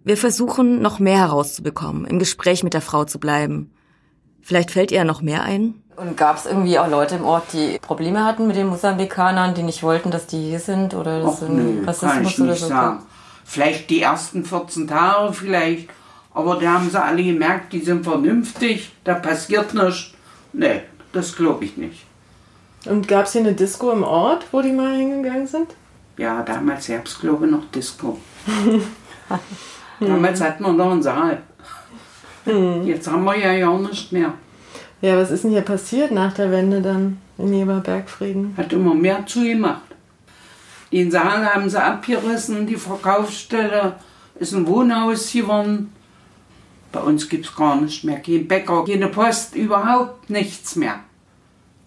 Wir 0.04 0.16
versuchen, 0.16 0.82
noch 0.82 0.98
mehr 0.98 1.18
herauszubekommen, 1.18 2.06
im 2.06 2.18
Gespräch 2.18 2.64
mit 2.64 2.74
der 2.74 2.80
Frau 2.80 3.04
zu 3.04 3.20
bleiben. 3.20 3.72
Vielleicht 4.40 4.72
fällt 4.72 4.90
ihr 4.90 5.04
noch 5.04 5.22
mehr 5.22 5.42
ein? 5.42 5.74
Und 5.96 6.16
gab 6.16 6.38
es 6.38 6.46
irgendwie 6.46 6.78
auch 6.78 6.88
Leute 6.88 7.14
im 7.16 7.24
Ort, 7.24 7.52
die 7.52 7.78
Probleme 7.80 8.24
hatten 8.24 8.46
mit 8.46 8.56
den 8.56 8.66
Mosambikanern, 8.66 9.54
die 9.54 9.62
nicht 9.62 9.82
wollten, 9.82 10.10
dass 10.10 10.26
die 10.26 10.42
hier 10.48 10.58
sind? 10.58 10.94
Oder 10.94 11.24
Och, 11.24 11.40
nö, 11.48 11.84
kann 11.84 12.24
ich 12.24 12.38
nicht 12.38 12.60
so 12.60 12.66
sagen. 12.66 13.04
Vielleicht 13.44 13.90
die 13.90 14.02
ersten 14.02 14.44
14 14.44 14.88
Tage 14.88 15.32
vielleicht. 15.32 15.90
Aber 16.34 16.56
da 16.56 16.72
haben 16.72 16.90
sie 16.90 17.00
alle 17.00 17.22
gemerkt, 17.22 17.72
die 17.72 17.80
sind 17.80 18.04
vernünftig, 18.04 18.90
da 19.04 19.14
passiert 19.14 19.74
nichts. 19.74 20.12
Nee, 20.52 20.82
das 21.12 21.36
glaube 21.36 21.66
ich 21.66 21.76
nicht. 21.76 22.06
Und 22.86 23.06
gab 23.06 23.26
es 23.26 23.32
hier 23.32 23.42
eine 23.42 23.52
Disco 23.52 23.92
im 23.92 24.02
Ort, 24.02 24.46
wo 24.50 24.62
die 24.62 24.72
mal 24.72 24.96
hingegangen 24.96 25.46
sind? 25.46 25.68
Ja, 26.22 26.40
damals 26.44 26.88
ich, 26.88 27.22
noch 27.24 27.64
Disco. 27.74 28.16
damals 29.98 30.40
hatten 30.40 30.62
wir 30.62 30.72
noch 30.72 30.92
einen 30.92 31.02
Saal. 31.02 31.42
Hm. 32.44 32.86
Jetzt 32.86 33.10
haben 33.10 33.24
wir 33.24 33.36
ja 33.36 33.52
ja 33.52 33.76
nicht 33.76 34.12
mehr. 34.12 34.34
Ja, 35.00 35.16
was 35.16 35.32
ist 35.32 35.42
denn 35.42 35.50
hier 35.50 35.62
passiert 35.62 36.12
nach 36.12 36.32
der 36.32 36.52
Wende 36.52 36.80
dann 36.80 37.18
in 37.38 37.52
Jeberbergfrieden? 37.52 38.54
Hat 38.56 38.72
immer 38.72 38.94
mehr 38.94 39.26
zugemacht. 39.26 39.82
Den 40.92 41.10
Saal 41.10 41.44
haben 41.44 41.68
sie 41.68 41.82
abgerissen, 41.82 42.68
die 42.68 42.76
Verkaufsstelle 42.76 43.96
ist 44.36 44.52
ein 44.52 44.68
Wohnhaus 44.68 45.32
geworden. 45.32 45.92
Bei 46.92 47.00
uns 47.00 47.28
gibt 47.28 47.46
es 47.46 47.56
gar 47.56 47.80
nichts 47.80 48.04
mehr. 48.04 48.20
Kein 48.20 48.46
Bäcker, 48.46 48.84
keine 48.84 49.08
Post, 49.08 49.56
überhaupt 49.56 50.30
nichts 50.30 50.76
mehr. 50.76 51.00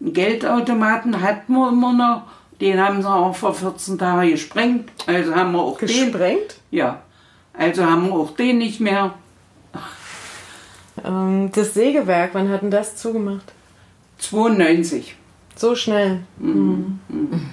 Einen 0.02 0.12
Geldautomaten 0.12 1.22
hatten 1.22 1.54
wir 1.54 1.70
immer 1.70 1.94
noch. 1.94 2.35
Den 2.62 2.80
haben 2.80 3.02
sie 3.02 3.10
auch 3.10 3.36
vor 3.36 3.54
14 3.54 3.98
Tagen 3.98 4.30
gesprengt. 4.30 4.92
Also 5.08 5.36
haben 5.36 5.52
wir 5.52 5.60
auch 5.60 5.78
gesprengt? 5.78 6.06
den. 6.06 6.12
Gesprengt? 6.12 6.56
Ja. 6.72 7.02
Also 7.54 7.86
haben 7.86 8.08
wir 8.08 8.14
auch 8.16 8.36
den 8.36 8.58
nicht 8.58 8.80
mehr. 8.80 9.14
Ähm, 11.04 11.52
das 11.54 11.74
Sägewerk, 11.74 12.32
wann 12.34 12.50
hat 12.50 12.62
denn 12.62 12.72
das 12.72 12.96
zugemacht? 12.96 13.54
92. 14.20 15.16
So 15.56 15.76
schnell. 15.76 16.22
Mhm. 16.38 17.00
Mhm. 17.10 17.46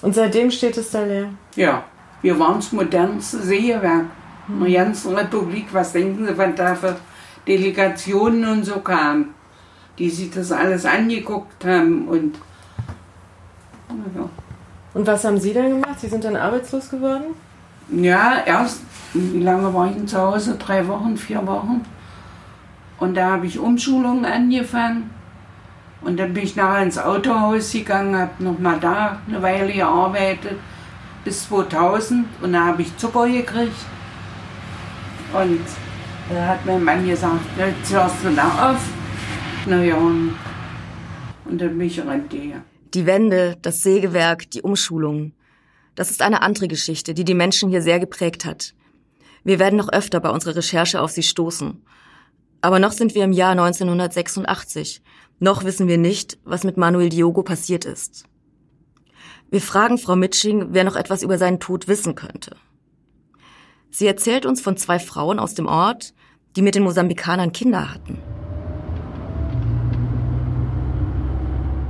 Und 0.00 0.14
seitdem 0.14 0.50
steht 0.50 0.76
es 0.76 0.90
da 0.90 1.04
leer? 1.04 1.30
Ja, 1.56 1.84
wir 2.22 2.38
waren 2.38 2.56
das 2.56 2.72
modernste 2.72 3.38
Sägewerk 3.38 4.06
in 4.48 4.60
der 4.60 4.84
ganzen 4.84 5.14
Republik. 5.14 5.66
Was 5.72 5.92
denken 5.92 6.26
Sie, 6.26 6.38
wann 6.38 6.54
da 6.54 6.74
für 6.74 6.96
Delegationen 7.46 8.44
und 8.44 8.64
so 8.64 8.80
kamen, 8.80 9.34
die 9.98 10.10
sich 10.10 10.30
das 10.30 10.52
alles 10.52 10.84
angeguckt 10.84 11.64
haben 11.64 12.08
und 12.08 12.38
ja. 14.14 14.28
Und 14.94 15.06
was 15.06 15.24
haben 15.24 15.38
Sie 15.38 15.52
dann 15.52 15.80
gemacht? 15.80 16.00
Sie 16.00 16.08
sind 16.08 16.24
dann 16.24 16.36
arbeitslos 16.36 16.90
geworden? 16.90 17.34
Ja, 17.90 18.42
erst, 18.44 18.82
wie 19.14 19.40
lange 19.40 19.72
war 19.72 19.88
ich 19.88 19.94
denn 19.94 20.08
zu 20.08 20.18
Hause? 20.18 20.56
Drei 20.58 20.86
Wochen, 20.88 21.16
vier 21.16 21.46
Wochen. 21.46 21.84
Und 22.98 23.14
da 23.14 23.32
habe 23.32 23.46
ich 23.46 23.58
Umschulungen 23.58 24.24
angefangen. 24.24 25.10
Und 26.00 26.18
dann 26.18 26.32
bin 26.32 26.44
ich 26.44 26.56
nachher 26.56 26.82
ins 26.82 26.98
Autohaus 26.98 27.72
gegangen, 27.72 28.16
habe 28.16 28.42
nochmal 28.42 28.78
da 28.78 29.18
eine 29.26 29.42
Weile 29.42 29.72
gearbeitet, 29.72 30.58
bis 31.24 31.48
2000. 31.48 32.26
Und 32.42 32.52
da 32.52 32.66
habe 32.66 32.82
ich 32.82 32.96
Zucker 32.96 33.28
gekriegt. 33.28 33.86
Und 35.32 35.60
da 36.30 36.46
hat 36.46 36.66
mein 36.66 36.84
Mann 36.84 37.06
gesagt, 37.06 37.40
jetzt 37.56 37.92
hörst 37.92 38.24
du 38.24 38.30
da 38.30 38.72
auf. 38.72 38.80
Naja, 39.66 39.96
und, 39.96 40.34
und 41.44 41.60
dann 41.60 41.76
bin 41.76 41.86
ich 41.86 42.00
Rente. 42.00 42.62
Die 42.94 43.06
Wände, 43.06 43.56
das 43.62 43.82
Sägewerk, 43.82 44.50
die 44.50 44.62
Umschulungen. 44.62 45.34
Das 45.94 46.10
ist 46.10 46.22
eine 46.22 46.42
andere 46.42 46.68
Geschichte, 46.68 47.12
die 47.14 47.24
die 47.24 47.34
Menschen 47.34 47.68
hier 47.68 47.82
sehr 47.82 48.00
geprägt 48.00 48.44
hat. 48.44 48.74
Wir 49.44 49.58
werden 49.58 49.76
noch 49.76 49.90
öfter 49.90 50.20
bei 50.20 50.30
unserer 50.30 50.56
Recherche 50.56 51.00
auf 51.00 51.10
sie 51.10 51.22
stoßen. 51.22 51.82
Aber 52.60 52.78
noch 52.78 52.92
sind 52.92 53.14
wir 53.14 53.24
im 53.24 53.32
Jahr 53.32 53.52
1986. 53.52 55.02
Noch 55.38 55.64
wissen 55.64 55.86
wir 55.86 55.98
nicht, 55.98 56.38
was 56.44 56.64
mit 56.64 56.76
Manuel 56.76 57.08
Diogo 57.08 57.42
passiert 57.42 57.84
ist. 57.84 58.24
Wir 59.50 59.60
fragen 59.60 59.98
Frau 59.98 60.16
Mitsching, 60.16 60.68
wer 60.70 60.84
noch 60.84 60.96
etwas 60.96 61.22
über 61.22 61.38
seinen 61.38 61.60
Tod 61.60 61.88
wissen 61.88 62.14
könnte. 62.14 62.56
Sie 63.90 64.06
erzählt 64.06 64.44
uns 64.44 64.60
von 64.60 64.76
zwei 64.76 64.98
Frauen 64.98 65.38
aus 65.38 65.54
dem 65.54 65.66
Ort, 65.66 66.12
die 66.56 66.62
mit 66.62 66.74
den 66.74 66.82
Mosambikanern 66.82 67.52
Kinder 67.52 67.92
hatten. 67.92 68.18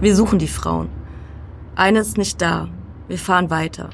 Wir 0.00 0.14
suchen 0.14 0.38
die 0.38 0.46
Frauen. 0.46 0.90
Eine 1.74 1.98
ist 1.98 2.18
nicht 2.18 2.40
da. 2.40 2.68
Wir 3.08 3.18
fahren 3.18 3.50
weiter. 3.50 3.90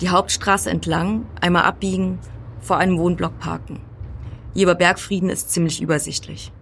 Die 0.00 0.08
Hauptstraße 0.08 0.70
entlang, 0.70 1.26
einmal 1.42 1.64
abbiegen, 1.64 2.18
vor 2.60 2.78
einem 2.78 2.96
Wohnblock 2.96 3.38
parken. 3.38 3.82
Jeber 4.54 4.74
Bergfrieden 4.74 5.28
ist 5.28 5.50
ziemlich 5.50 5.82
übersichtlich. 5.82 6.52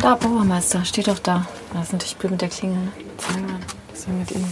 Da, 0.00 0.16
Bauermeister, 0.16 0.84
steht 0.84 1.06
doch 1.06 1.20
da. 1.20 1.46
Das 1.72 1.84
ist 1.84 1.92
natürlich 1.92 2.16
blöd 2.16 2.32
mit 2.32 2.40
der 2.40 2.48
Klingel. 2.48 2.78
Ne? 2.78 2.92
Zeig 3.16 3.42
mal, 3.42 3.60
was 3.90 3.98
ist 4.00 4.08
mit 4.08 4.30
ihm? 4.32 4.44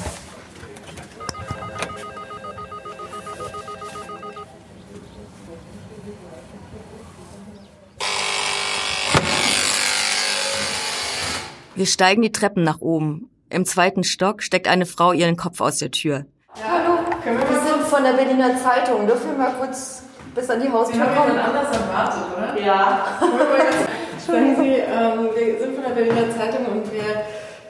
Wir 11.75 11.87
steigen 11.87 12.23
die 12.23 12.31
Treppen 12.31 12.63
nach 12.63 12.81
oben. 12.81 13.31
Im 13.51 13.65
zweiten 13.67 14.05
Stock 14.05 14.43
steckt 14.43 14.69
eine 14.69 14.87
Frau 14.87 15.13
ihren 15.13 15.37
Kopf 15.37 15.61
aus 15.61 15.79
der 15.79 15.91
Tür. 15.91 16.25
Ja, 16.57 16.65
hallo, 16.71 16.99
wir 17.25 17.61
sind 17.61 17.87
von 17.87 18.03
der 18.03 18.13
Berliner 18.13 18.57
Zeitung. 18.57 19.07
Dürfen 19.07 19.33
wir 19.33 19.39
mal 19.39 19.53
kurz 19.59 20.03
bis 20.35 20.51
an 20.51 20.61
die 20.61 20.71
Haustür 20.71 21.01
wir 21.01 21.07
kommen. 21.07 21.35
Wir 21.35 21.45
haben 21.45 21.57
anders 21.57 21.77
erwartet, 21.77 22.23
oder? 22.37 22.61
Ja. 22.61 23.07
Sagen 24.19 24.57
Sie, 24.57 24.71
ähm, 24.71 25.29
wir 25.35 25.59
sind 25.61 25.75
von 25.75 25.85
der 25.85 25.91
Berliner 25.91 26.31
Zeitung 26.35 26.65
und 26.73 26.91
wir, 26.91 27.03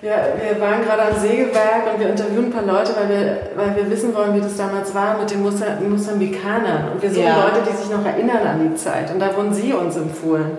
wir, 0.01 0.11
wir 0.11 0.61
waren 0.61 0.83
gerade 0.85 1.03
am 1.07 1.19
Sägewerk 1.19 1.93
und 1.93 2.01
wir 2.01 2.11
interviewen 2.11 2.47
ein 2.47 2.53
paar 2.53 2.63
Leute, 2.63 2.95
weil 2.97 3.09
wir, 3.09 3.39
weil 3.57 3.77
wir 3.77 3.91
wissen 3.91 4.15
wollen, 4.15 4.35
wie 4.35 4.41
das 4.41 4.57
damals 4.57 4.95
war 4.95 5.19
mit 5.19 5.31
den 5.31 5.43
Mosambikanern. 5.43 6.93
Und 6.93 7.03
wir 7.03 7.11
suchen 7.11 7.25
ja. 7.25 7.45
Leute, 7.45 7.63
die 7.69 7.77
sich 7.77 7.91
noch 7.91 8.05
erinnern 8.05 8.47
an 8.47 8.71
die 8.71 8.75
Zeit. 8.77 9.11
Und 9.11 9.19
da 9.19 9.35
wurden 9.37 9.53
Sie 9.53 9.73
uns 9.73 9.97
empfohlen. 9.97 10.59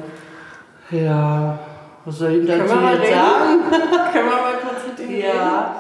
Ja, 0.92 1.58
was 2.04 2.18
soll 2.18 2.34
ich 2.34 2.48
dazu 2.48 2.62
jetzt 2.62 2.72
sagen? 2.72 3.64
Können 4.12 4.30
wir 4.30 4.36
mal 4.36 4.55
ja. 5.28 5.76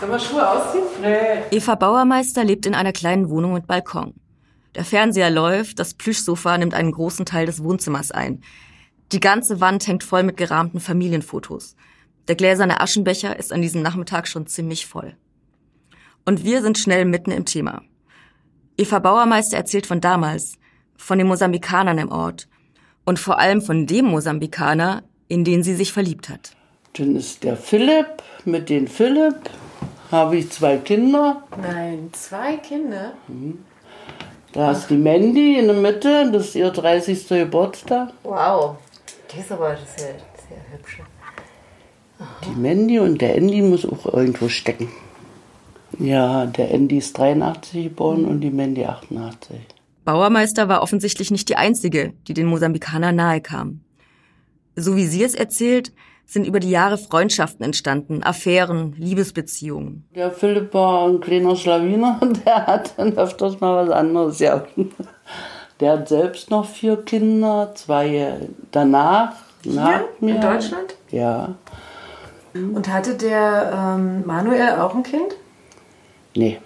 Sollen 0.00 0.12
wir 0.12 0.18
Schuhe 0.18 0.48
ausziehen? 0.48 0.84
Nee. 1.02 1.56
Eva 1.56 1.74
Bauermeister 1.74 2.44
lebt 2.44 2.66
in 2.66 2.74
einer 2.74 2.92
kleinen 2.92 3.28
Wohnung 3.28 3.52
mit 3.52 3.66
Balkon. 3.66 4.14
Der 4.74 4.84
Fernseher 4.84 5.30
läuft, 5.30 5.78
das 5.78 5.94
Plüschsofa 5.94 6.56
nimmt 6.56 6.74
einen 6.74 6.92
großen 6.92 7.26
Teil 7.26 7.46
des 7.46 7.62
Wohnzimmers 7.62 8.12
ein. 8.12 8.42
Die 9.12 9.20
ganze 9.20 9.60
Wand 9.60 9.86
hängt 9.86 10.04
voll 10.04 10.22
mit 10.22 10.36
gerahmten 10.36 10.80
Familienfotos. 10.80 11.74
Der 12.28 12.36
gläserne 12.36 12.80
Aschenbecher 12.80 13.36
ist 13.38 13.52
an 13.52 13.60
diesem 13.60 13.82
Nachmittag 13.82 14.28
schon 14.28 14.46
ziemlich 14.46 14.86
voll. 14.86 15.16
Und 16.24 16.44
wir 16.44 16.62
sind 16.62 16.78
schnell 16.78 17.04
mitten 17.04 17.32
im 17.32 17.44
Thema. 17.44 17.82
Eva 18.76 19.00
Bauermeister 19.00 19.56
erzählt 19.56 19.86
von 19.86 20.00
damals, 20.00 20.58
von 20.96 21.18
den 21.18 21.26
Mosambikanern 21.26 21.98
im 21.98 22.12
Ort 22.12 22.48
und 23.04 23.18
vor 23.18 23.38
allem 23.38 23.60
von 23.60 23.86
dem 23.86 24.06
Mosambikaner, 24.06 25.02
in 25.28 25.44
den 25.44 25.62
sie 25.62 25.74
sich 25.74 25.92
verliebt 25.92 26.28
hat. 26.28 26.56
Dann 26.94 27.16
ist 27.16 27.44
der 27.44 27.56
Philipp, 27.56 28.22
mit 28.44 28.68
dem 28.68 28.86
Philipp 28.86 29.50
habe 30.10 30.38
ich 30.38 30.50
zwei 30.50 30.76
Kinder. 30.78 31.42
Nein, 31.60 32.10
zwei 32.12 32.56
Kinder? 32.56 33.12
Mhm. 33.28 33.64
Da 34.52 34.72
ist 34.72 34.88
die 34.88 34.96
Mandy 34.96 35.58
in 35.58 35.66
der 35.66 35.76
Mitte, 35.76 36.28
das 36.32 36.48
ist 36.48 36.54
ihr 36.56 36.70
30. 36.70 37.28
Geburtstag. 37.28 38.12
Wow, 38.24 38.76
die 39.32 39.38
ist 39.38 39.52
aber 39.52 39.76
sehr, 39.96 40.16
sehr 40.48 40.72
hübsch. 40.72 41.00
Die 42.44 42.60
Mandy 42.60 42.98
und 42.98 43.20
der 43.20 43.36
Andy 43.36 43.62
muss 43.62 43.86
auch 43.86 44.12
irgendwo 44.12 44.48
stecken. 44.48 44.88
Ja, 45.98 46.46
der 46.46 46.72
Andy 46.72 46.98
ist 46.98 47.16
83 47.16 47.84
geboren 47.84 48.24
und 48.24 48.40
die 48.40 48.50
Mandy 48.50 48.84
88. 48.84 49.56
Bauermeister 50.04 50.68
war 50.68 50.82
offensichtlich 50.82 51.30
nicht 51.30 51.48
die 51.48 51.56
einzige, 51.56 52.12
die 52.26 52.34
den 52.34 52.46
Mosambikanern 52.46 53.14
nahe 53.14 53.40
kam. 53.40 53.80
So 54.74 54.96
wie 54.96 55.06
sie 55.06 55.22
es 55.22 55.34
erzählt, 55.34 55.92
sind 56.30 56.46
über 56.46 56.60
die 56.60 56.70
Jahre 56.70 56.96
Freundschaften 56.96 57.64
entstanden, 57.64 58.22
Affären, 58.22 58.94
Liebesbeziehungen. 58.96 60.04
Der 60.14 60.30
Philipp 60.30 60.72
war 60.72 61.08
ein 61.08 61.20
kleiner 61.20 61.56
Schlawiner 61.56 62.18
und 62.22 62.46
der 62.46 62.66
hat 62.66 62.94
dann 62.96 63.16
öfters 63.16 63.60
mal 63.60 63.86
was 63.86 63.94
anderes, 63.94 64.38
ja. 64.38 64.64
Der 65.80 65.92
hat 65.92 66.08
selbst 66.08 66.50
noch 66.50 66.66
vier 66.66 66.98
Kinder, 66.98 67.72
zwei 67.74 68.36
danach, 68.70 69.32
nach 69.64 70.02
mir. 70.20 70.36
In 70.36 70.40
Deutschland? 70.40 70.94
Ja. 71.10 71.54
Und 72.54 72.88
hatte 72.88 73.16
der 73.16 73.96
ähm, 73.96 74.24
Manuel 74.26 74.78
auch 74.78 74.94
ein 74.94 75.02
Kind? 75.02 75.36
Nee. 76.36 76.58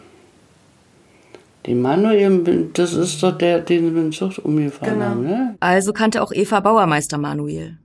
Den 1.67 1.81
Manuel, 1.81 2.71
das 2.75 2.93
ist 2.93 3.23
doch 3.23 3.37
der, 3.39 3.61
den 3.61 3.95
wir 3.95 4.03
in 4.03 4.13
Zucht 4.13 4.39
umgefahren 4.39 4.95
genau. 4.95 5.05
haben, 5.07 5.25
ne? 5.25 5.57
Also 5.61 5.95
kannte 5.95 6.23
auch 6.23 6.33
Eva 6.33 6.61
Bauermeister 6.61 7.17
Manuel. 7.17 7.79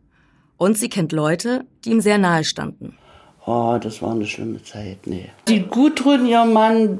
Und 0.60 0.78
sie 0.78 0.90
kennt 0.90 1.14
Leute, 1.14 1.64
die 1.86 1.92
ihm 1.92 2.02
sehr 2.02 2.18
nahe 2.18 2.44
standen. 2.44 2.98
Oh, 3.46 3.78
das 3.82 4.02
war 4.02 4.12
eine 4.12 4.26
schlimme 4.26 4.62
Zeit, 4.62 4.98
nee. 5.06 5.30
Die 5.48 5.62
Gudrun, 5.62 6.28
ihr 6.28 6.44
Mann, 6.44 7.00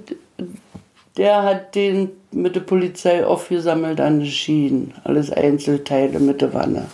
der 1.18 1.44
hat 1.44 1.76
den 1.76 2.10
mit 2.32 2.56
der 2.56 2.62
Polizei 2.62 3.26
aufgesammelt 3.26 4.00
an 4.00 4.22
den 4.22 4.30
Schienen. 4.30 4.94
Alles 5.04 5.30
Einzelteile 5.30 6.20
mit 6.22 6.40
der 6.42 6.54
Wanne. 6.54 6.86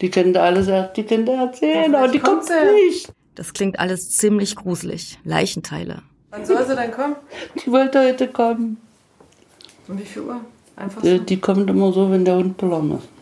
Die 0.00 0.10
kennt 0.10 0.36
alles, 0.36 0.68
die 0.96 1.04
kennt 1.04 1.28
erzählen, 1.28 1.94
aber 1.94 2.08
die 2.08 2.18
kommt 2.18 2.42
nicht. 2.88 3.12
Das 3.36 3.52
klingt 3.52 3.78
alles 3.78 4.10
ziemlich 4.10 4.56
gruselig. 4.56 5.16
Leichenteile. 5.22 6.02
Wann 6.30 6.44
soll 6.44 6.66
sie 6.66 6.74
denn 6.74 6.90
kommen? 6.90 7.16
Die 7.64 7.70
wollte 7.70 8.00
heute 8.00 8.26
kommen. 8.26 8.78
Um 9.86 9.96
wie 9.96 10.04
viel 10.04 10.22
Uhr? 10.22 10.40
Einfach 10.74 11.04
so? 11.04 11.08
Die, 11.08 11.24
die 11.24 11.38
kommt 11.38 11.70
immer 11.70 11.92
so, 11.92 12.10
wenn 12.10 12.24
der 12.24 12.34
Hund 12.34 12.56
belommt 12.56 13.00
ist. 13.00 13.15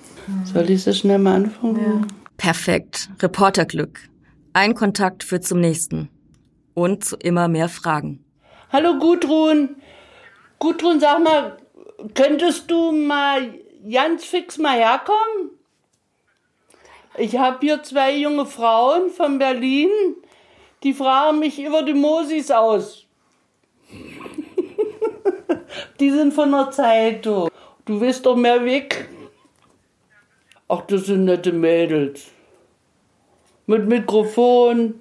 Soll 0.44 0.70
ich 0.70 0.82
so 0.82 0.92
schnell 0.92 1.18
mal 1.18 1.36
anfangen? 1.36 1.76
Ja. 1.76 2.06
Perfekt. 2.36 3.10
Reporterglück. 3.20 4.00
Ein 4.52 4.74
Kontakt 4.74 5.24
führt 5.24 5.44
zum 5.44 5.60
nächsten. 5.60 6.08
Und 6.74 7.04
zu 7.04 7.16
immer 7.16 7.48
mehr 7.48 7.68
Fragen. 7.68 8.24
Hallo 8.72 8.98
Gudrun. 8.98 9.76
Gudrun, 10.58 10.98
sag 10.98 11.22
mal, 11.22 11.56
könntest 12.14 12.70
du 12.70 12.92
mal 12.92 13.54
ganz 13.90 14.24
fix 14.24 14.58
mal 14.58 14.76
herkommen? 14.76 15.50
Ich 17.16 17.36
habe 17.36 17.58
hier 17.60 17.82
zwei 17.82 18.16
junge 18.16 18.46
Frauen 18.46 19.10
von 19.10 19.38
Berlin, 19.38 19.90
die 20.82 20.92
fragen 20.92 21.38
mich 21.38 21.62
über 21.62 21.82
die 21.82 21.94
Mosis 21.94 22.50
aus. 22.50 23.06
die 26.00 26.10
sind 26.10 26.34
von 26.34 26.50
der 26.50 26.70
Zeitung. 26.72 27.48
Du 27.84 28.00
wirst 28.00 28.26
doch 28.26 28.34
mehr 28.34 28.64
weg. 28.64 29.08
Ach, 30.74 30.82
das 30.88 31.06
sind 31.06 31.26
nette 31.26 31.52
Mädels. 31.52 32.32
Mit 33.66 33.86
Mikrofon. 33.86 34.94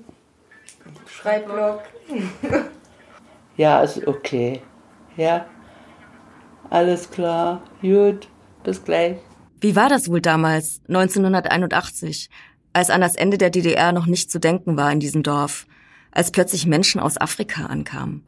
Schreibblock. 1.07 1.81
ja, 3.57 3.81
ist 3.81 4.05
okay. 4.05 4.61
Ja. 5.17 5.47
Alles 6.69 7.09
klar. 7.09 7.63
Gut. 7.81 8.27
Bis 8.63 8.83
gleich. 8.83 9.17
Wie 9.61 9.75
war 9.75 9.89
das 9.89 10.09
wohl 10.09 10.21
damals, 10.21 10.81
1981, 10.89 12.29
als 12.73 12.91
an 12.91 13.01
das 13.01 13.15
Ende 13.15 13.39
der 13.39 13.49
DDR 13.49 13.93
noch 13.93 14.05
nicht 14.05 14.29
zu 14.29 14.39
denken 14.39 14.77
war 14.77 14.91
in 14.91 14.99
diesem 14.99 15.23
Dorf, 15.23 15.65
als 16.11 16.29
plötzlich 16.29 16.67
Menschen 16.67 17.01
aus 17.01 17.19
Afrika 17.19 17.65
ankamen? 17.65 18.27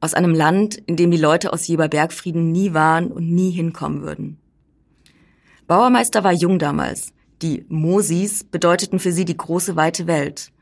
Aus 0.00 0.14
einem 0.14 0.34
Land, 0.34 0.74
in 0.74 0.96
dem 0.96 1.12
die 1.12 1.18
Leute 1.18 1.52
aus 1.52 1.68
Jeberbergfrieden 1.68 2.50
nie 2.50 2.74
waren 2.74 3.12
und 3.12 3.30
nie 3.30 3.52
hinkommen 3.52 4.02
würden. 4.02 4.40
Bauermeister 5.66 6.24
war 6.24 6.32
jung 6.32 6.58
damals. 6.58 7.12
Die 7.40 7.64
Mosis 7.68 8.44
bedeuteten 8.44 8.98
für 8.98 9.12
sie 9.12 9.24
die 9.24 9.36
große 9.36 9.76
weite 9.76 10.06
Welt. 10.06 10.52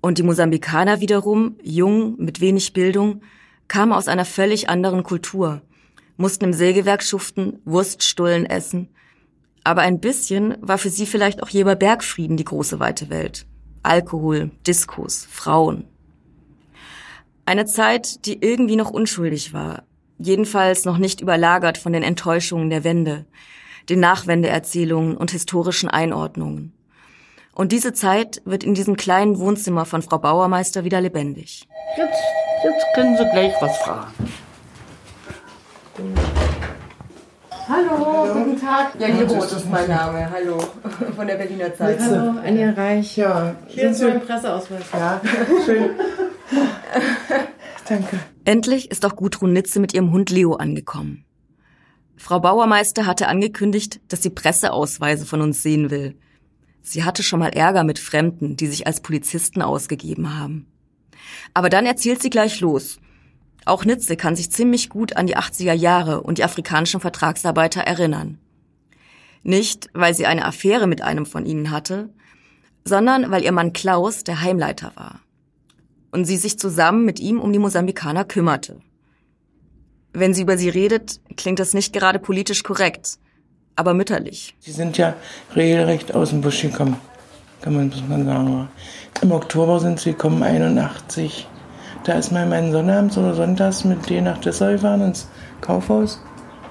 Und 0.00 0.18
die 0.18 0.22
Mosambikaner 0.22 1.00
wiederum, 1.00 1.56
jung, 1.62 2.16
mit 2.18 2.40
wenig 2.40 2.72
Bildung, 2.72 3.22
kamen 3.68 3.92
aus 3.92 4.08
einer 4.08 4.24
völlig 4.24 4.68
anderen 4.68 5.02
Kultur, 5.02 5.62
mussten 6.16 6.44
im 6.44 6.52
Sägewerk 6.52 7.02
schuften, 7.02 7.60
Wurststullen 7.64 8.46
essen. 8.46 8.88
Aber 9.64 9.82
ein 9.82 10.00
bisschen 10.00 10.56
war 10.60 10.78
für 10.78 10.90
sie 10.90 11.06
vielleicht 11.06 11.42
auch 11.42 11.48
Jeber 11.48 11.76
Bergfrieden 11.76 12.36
die 12.36 12.44
große 12.44 12.78
weite 12.78 13.10
Welt. 13.10 13.46
Alkohol, 13.82 14.50
Diskos, 14.66 15.26
Frauen. 15.30 15.84
Eine 17.44 17.66
Zeit, 17.66 18.26
die 18.26 18.42
irgendwie 18.42 18.76
noch 18.76 18.90
unschuldig 18.90 19.52
war, 19.52 19.84
jedenfalls 20.18 20.84
noch 20.84 20.98
nicht 20.98 21.20
überlagert 21.20 21.78
von 21.78 21.92
den 21.92 22.02
Enttäuschungen 22.02 22.70
der 22.70 22.82
Wende, 22.82 23.26
den 23.88 24.00
Nachwendeerzählungen 24.00 25.16
und 25.16 25.30
historischen 25.30 25.88
Einordnungen. 25.88 26.72
Und 27.52 27.72
diese 27.72 27.92
Zeit 27.92 28.42
wird 28.44 28.64
in 28.64 28.74
diesem 28.74 28.96
kleinen 28.96 29.38
Wohnzimmer 29.38 29.86
von 29.86 30.02
Frau 30.02 30.18
Bauermeister 30.18 30.84
wieder 30.84 31.00
lebendig. 31.00 31.66
Jetzt, 31.96 32.22
jetzt 32.64 32.86
können 32.94 33.16
Sie 33.16 33.24
gleich 33.30 33.54
was 33.60 33.76
fragen. 33.78 34.12
Hallo, 37.68 38.32
guten 38.32 38.60
Tag. 38.60 38.92
Jenny 38.98 39.22
Roth 39.22 39.50
ist 39.50 39.68
mein 39.68 39.88
Name. 39.88 40.30
Hallo, 40.30 40.58
von 41.16 41.26
der 41.26 41.34
Berliner 41.34 41.74
Zeitung. 41.74 42.06
Hallo, 42.06 42.40
Anja 42.44 42.70
Reich. 42.70 43.16
Ja, 43.16 43.56
hier 43.66 43.90
ist 43.90 44.02
mein 44.02 44.20
Presseausweis. 44.20 44.82
Ja, 44.92 45.20
schön. 45.64 45.90
Danke. 47.88 48.20
Endlich 48.44 48.90
ist 48.90 49.04
auch 49.04 49.16
Gudrun 49.16 49.52
Nitze 49.52 49.80
mit 49.80 49.94
ihrem 49.94 50.12
Hund 50.12 50.30
Leo 50.30 50.54
angekommen. 50.54 51.25
Frau 52.16 52.40
Bauermeister 52.40 53.06
hatte 53.06 53.28
angekündigt, 53.28 54.00
dass 54.08 54.22
sie 54.22 54.30
Presseausweise 54.30 55.26
von 55.26 55.40
uns 55.42 55.62
sehen 55.62 55.90
will. 55.90 56.16
Sie 56.82 57.04
hatte 57.04 57.22
schon 57.22 57.40
mal 57.40 57.48
Ärger 57.48 57.84
mit 57.84 57.98
Fremden, 57.98 58.56
die 58.56 58.66
sich 58.66 58.86
als 58.86 59.00
Polizisten 59.00 59.60
ausgegeben 59.60 60.38
haben. 60.38 60.66
Aber 61.52 61.68
dann 61.68 61.86
erzählt 61.86 62.22
sie 62.22 62.30
gleich 62.30 62.60
los. 62.60 62.98
Auch 63.64 63.84
Nitze 63.84 64.16
kann 64.16 64.36
sich 64.36 64.50
ziemlich 64.50 64.88
gut 64.88 65.16
an 65.16 65.26
die 65.26 65.36
80er 65.36 65.72
Jahre 65.72 66.22
und 66.22 66.38
die 66.38 66.44
afrikanischen 66.44 67.00
Vertragsarbeiter 67.00 67.80
erinnern. 67.80 68.38
Nicht, 69.42 69.90
weil 69.92 70.14
sie 70.14 70.26
eine 70.26 70.44
Affäre 70.44 70.86
mit 70.86 71.02
einem 71.02 71.26
von 71.26 71.44
ihnen 71.44 71.70
hatte, 71.70 72.10
sondern 72.84 73.30
weil 73.30 73.44
ihr 73.44 73.52
Mann 73.52 73.72
Klaus 73.72 74.24
der 74.24 74.40
Heimleiter 74.40 74.92
war. 74.94 75.20
Und 76.12 76.24
sie 76.24 76.36
sich 76.36 76.58
zusammen 76.58 77.04
mit 77.04 77.18
ihm 77.20 77.40
um 77.40 77.52
die 77.52 77.58
Mosambikaner 77.58 78.24
kümmerte. 78.24 78.80
Wenn 80.18 80.32
sie 80.32 80.42
über 80.42 80.56
sie 80.56 80.70
redet, 80.70 81.20
klingt 81.36 81.58
das 81.58 81.74
nicht 81.74 81.92
gerade 81.92 82.18
politisch 82.18 82.62
korrekt, 82.62 83.18
aber 83.74 83.92
mütterlich. 83.92 84.56
Sie 84.60 84.72
sind 84.72 84.96
ja 84.96 85.14
regelrecht 85.54 86.14
aus 86.14 86.30
dem 86.30 86.40
Busch 86.40 86.62
gekommen, 86.62 86.96
kann 87.60 87.76
man 87.76 87.92
mal 88.08 88.24
sagen. 88.24 88.68
Im 89.20 89.32
Oktober 89.32 89.78
sind 89.78 90.00
sie 90.00 90.12
gekommen, 90.12 90.42
81. 90.42 91.46
Da 92.04 92.14
ist 92.14 92.32
mein 92.32 92.48
Mann 92.48 92.72
sonnabends 92.72 93.18
oder 93.18 93.34
sonntags 93.34 93.84
mit 93.84 94.08
denen 94.08 94.24
nach 94.24 94.38
Dessau 94.38 94.70
gefahren 94.70 95.02
ins 95.02 95.28
Kaufhaus, 95.60 96.18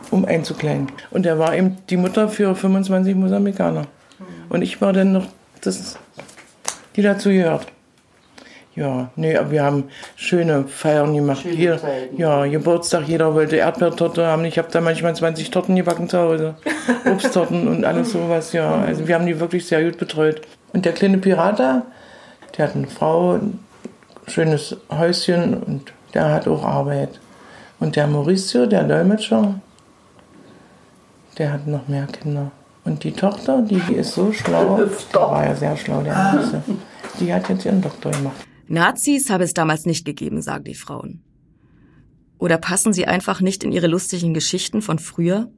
um 0.09 0.25
einzukleiden. 0.25 0.87
Und 1.11 1.27
er 1.27 1.37
war 1.37 1.55
eben 1.55 1.77
die 1.91 1.97
Mutter 1.97 2.29
für 2.29 2.55
25 2.55 3.13
Mosambikaner. 3.13 3.85
Und 4.49 4.63
ich 4.63 4.81
war 4.81 4.91
dann 4.91 5.11
noch 5.11 5.27
das, 5.61 5.99
die 6.95 7.03
dazu 7.03 7.29
gehört. 7.29 7.67
Ja, 8.75 9.09
nee, 9.15 9.37
aber 9.37 9.51
wir 9.51 9.63
haben 9.63 9.85
schöne 10.17 10.65
Feiern 10.67 11.15
gemacht. 11.15 11.43
Schöne 11.43 11.55
Hier, 11.55 11.79
ja, 12.17 12.45
Geburtstag, 12.45 13.07
jeder 13.07 13.33
wollte 13.33 13.55
Erdbeertorte 13.55 14.27
haben. 14.27 14.43
Ich 14.43 14.57
habe 14.57 14.67
da 14.69 14.81
manchmal 14.81 15.15
20 15.15 15.49
Torten 15.49 15.77
gebacken 15.77 16.09
zu 16.09 16.19
Hause. 16.19 16.55
Obsttorten 17.05 17.69
und 17.69 17.85
alles 17.85 18.11
sowas, 18.11 18.51
ja. 18.51 18.81
Also 18.81 19.07
wir 19.07 19.15
haben 19.15 19.25
die 19.25 19.39
wirklich 19.39 19.65
sehr 19.65 19.81
gut 19.83 19.97
betreut. 19.97 20.41
Und 20.73 20.83
der 20.83 20.91
kleine 20.91 21.19
Pirata, 21.19 21.83
der 22.57 22.67
hat 22.67 22.75
eine 22.75 22.87
Frau, 22.87 23.35
ein 23.35 23.59
schönes 24.27 24.75
Häuschen 24.91 25.53
und 25.53 25.93
der 26.13 26.33
hat 26.33 26.47
auch 26.47 26.65
Arbeit. 26.65 27.21
Und 27.79 27.95
der 27.95 28.07
Mauricio, 28.07 28.65
der 28.65 28.83
Dolmetscher, 28.83 29.55
der 31.37 31.53
hat 31.53 31.65
noch 31.65 31.87
mehr 31.87 32.07
Kinder. 32.07 32.51
Und 32.83 33.05
die 33.05 33.13
Tochter, 33.13 33.61
die, 33.61 33.79
die 33.79 33.95
ist 33.95 34.13
so 34.13 34.33
schlau, 34.33 34.81
der 35.13 35.21
war 35.21 35.45
ja 35.45 35.55
sehr 35.55 35.77
schlau, 35.77 36.01
der 36.01 36.13
Mauricio. 36.13 36.61
Die 37.21 37.33
hat 37.33 37.47
jetzt 37.47 37.63
ihren 37.63 37.81
Doktor 37.81 38.11
gemacht. 38.11 38.45
Nazis 38.67 39.29
habe 39.29 39.43
es 39.43 39.53
damals 39.53 39.85
nicht 39.85 40.05
gegeben, 40.05 40.41
sagen 40.41 40.63
die 40.63 40.75
Frauen. 40.75 41.21
Oder 42.37 42.57
passen 42.57 42.93
sie 42.93 43.05
einfach 43.05 43.41
nicht 43.41 43.63
in 43.63 43.71
ihre 43.71 43.87
lustigen 43.87 44.33
Geschichten 44.33 44.81
von 44.81 44.99
früher? 44.99 45.51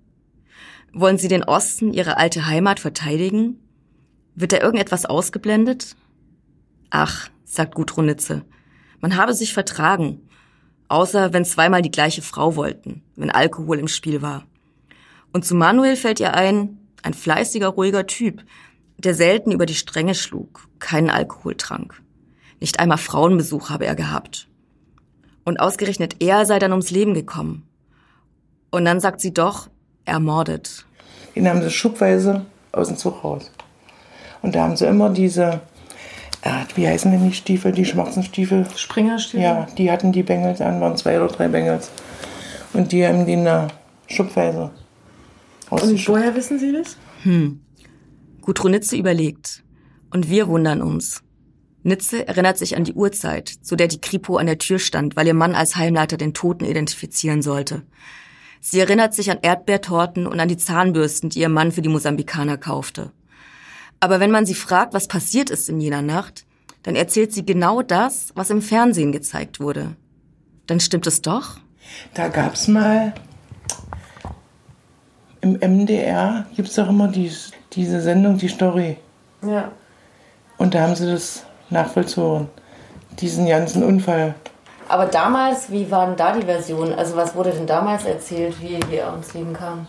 Wollen 0.93 1.17
sie 1.17 1.27
den 1.27 1.43
Osten, 1.43 1.93
ihre 1.93 2.17
alte 2.17 2.45
Heimat, 2.47 2.79
verteidigen? 2.79 3.59
Wird 4.35 4.51
da 4.51 4.59
irgendetwas 4.59 5.05
ausgeblendet? 5.05 5.95
Ach, 6.89 7.29
sagt 7.43 7.75
Gudrun 7.75 8.05
Nitze, 8.05 8.45
man 8.99 9.17
habe 9.17 9.33
sich 9.33 9.53
vertragen, 9.53 10.21
außer 10.87 11.33
wenn 11.33 11.45
zweimal 11.45 11.81
die 11.81 11.91
gleiche 11.91 12.21
Frau 12.21 12.55
wollten, 12.55 13.03
wenn 13.15 13.31
Alkohol 13.31 13.79
im 13.79 13.87
Spiel 13.87 14.21
war. 14.21 14.45
Und 15.33 15.45
zu 15.45 15.55
Manuel 15.55 15.95
fällt 15.95 16.19
ihr 16.19 16.33
ein, 16.33 16.77
ein 17.03 17.13
fleißiger, 17.13 17.67
ruhiger 17.67 18.07
Typ, 18.07 18.43
der 18.97 19.13
selten 19.13 19.51
über 19.51 19.65
die 19.65 19.75
Stränge 19.75 20.15
schlug, 20.15 20.67
keinen 20.79 21.09
Alkohol 21.09 21.55
trank. 21.55 22.01
Nicht 22.59 22.79
einmal 22.79 22.97
Frauenbesuch 22.97 23.69
habe 23.69 23.85
er 23.85 23.95
gehabt. 23.95 24.47
Und 25.43 25.59
ausgerechnet 25.59 26.17
er 26.19 26.45
sei 26.45 26.59
dann 26.59 26.71
ums 26.71 26.91
Leben 26.91 27.13
gekommen. 27.13 27.67
Und 28.71 28.85
dann 28.85 28.99
sagt 28.99 29.21
sie 29.21 29.33
doch, 29.33 29.69
ermordet. 30.05 30.85
Ihn 31.35 31.47
haben 31.47 31.61
sie 31.61 31.69
schubweise 31.69 32.45
aus 32.71 32.87
dem 32.87 32.97
Zug 32.97 33.23
raus. 33.23 33.51
Und 34.41 34.55
da 34.55 34.63
haben 34.63 34.75
sie 34.75 34.85
immer 34.85 35.09
diese, 35.09 35.61
äh, 36.41 36.63
wie 36.75 36.87
heißen 36.87 37.11
denn 37.11 37.29
die 37.29 37.33
Stiefel, 37.33 37.71
die 37.71 37.85
schwarzen 37.85 38.23
Stiefel? 38.23 38.65
Springerstiefel? 38.75 39.41
Ja, 39.41 39.67
die 39.77 39.91
hatten 39.91 40.11
die 40.11 40.23
Bengels 40.23 40.61
an, 40.61 40.81
waren 40.81 40.97
zwei 40.97 41.17
oder 41.17 41.27
drei 41.27 41.47
Bengels. 41.47 41.91
Und 42.73 42.91
die 42.91 43.05
haben 43.05 43.25
die 43.25 43.33
in 43.33 43.45
der 43.45 43.67
Schubweise. 44.07 44.71
Und 45.69 46.07
woher 46.07 46.33
wissen 46.35 46.59
Sie 46.59 46.71
das? 46.71 46.97
Hm. 47.23 47.61
Gudrun 48.41 48.71
Nitze 48.71 48.95
überlegt. 48.95 49.63
Und 50.11 50.29
wir 50.29 50.47
wundern 50.47 50.81
uns. 50.81 51.23
Nitze 51.87 52.27
erinnert 52.27 52.57
sich 52.57 52.77
an 52.77 52.83
die 52.83 52.93
Uhrzeit, 52.93 53.49
zu 53.49 53.75
der 53.75 53.87
die 53.87 54.01
Kripo 54.01 54.37
an 54.37 54.45
der 54.45 54.57
Tür 54.57 54.77
stand, 54.77 55.15
weil 55.15 55.25
ihr 55.25 55.33
Mann 55.33 55.55
als 55.55 55.75
Heimleiter 55.75 56.17
den 56.17 56.33
Toten 56.33 56.65
identifizieren 56.65 57.41
sollte. 57.41 57.83
Sie 58.61 58.79
erinnert 58.79 59.13
sich 59.13 59.31
an 59.31 59.39
Erdbeertorten 59.41 60.27
und 60.27 60.39
an 60.39 60.49
die 60.49 60.57
Zahnbürsten, 60.57 61.29
die 61.29 61.39
ihr 61.39 61.49
Mann 61.49 61.71
für 61.71 61.81
die 61.81 61.89
Mosambikaner 61.89 62.57
kaufte. 62.57 63.11
Aber 63.99 64.19
wenn 64.19 64.31
man 64.31 64.45
sie 64.45 64.53
fragt, 64.53 64.93
was 64.93 65.07
passiert 65.07 65.49
ist 65.49 65.69
in 65.69 65.79
jener 65.79 66.01
Nacht, 66.01 66.45
dann 66.83 66.95
erzählt 66.95 67.33
sie 67.33 67.45
genau 67.45 67.81
das, 67.81 68.31
was 68.35 68.49
im 68.49 68.61
Fernsehen 68.61 69.11
gezeigt 69.11 69.59
wurde. 69.59 69.95
Dann 70.67 70.79
stimmt 70.79 71.07
es 71.07 71.21
doch? 71.21 71.57
Da 72.13 72.27
gab's 72.27 72.67
mal 72.67 73.13
im 75.41 75.53
MDR 75.53 76.45
gibt's 76.55 76.75
doch 76.75 76.89
immer 76.89 77.07
die, 77.07 77.31
diese 77.73 78.01
Sendung, 78.01 78.37
die 78.37 78.49
Story. 78.49 78.97
Ja. 79.41 79.71
Und 80.57 80.73
da 80.73 80.81
haben 80.81 80.95
sie 80.95 81.05
das 81.05 81.46
nachvollzogen, 81.69 82.49
diesen 83.19 83.47
ganzen 83.47 83.83
Unfall. 83.83 84.35
Aber 84.89 85.05
damals, 85.05 85.71
wie 85.71 85.89
waren 85.91 86.15
da 86.15 86.33
die 86.33 86.45
Versionen? 86.45 86.93
Also 86.93 87.15
was 87.15 87.35
wurde 87.35 87.51
denn 87.51 87.67
damals 87.67 88.05
erzählt, 88.05 88.61
wie 88.61 88.67
ihr 88.67 88.79
hier 88.89 89.07
ums 89.11 89.33
Leben 89.33 89.53
kam? 89.53 89.87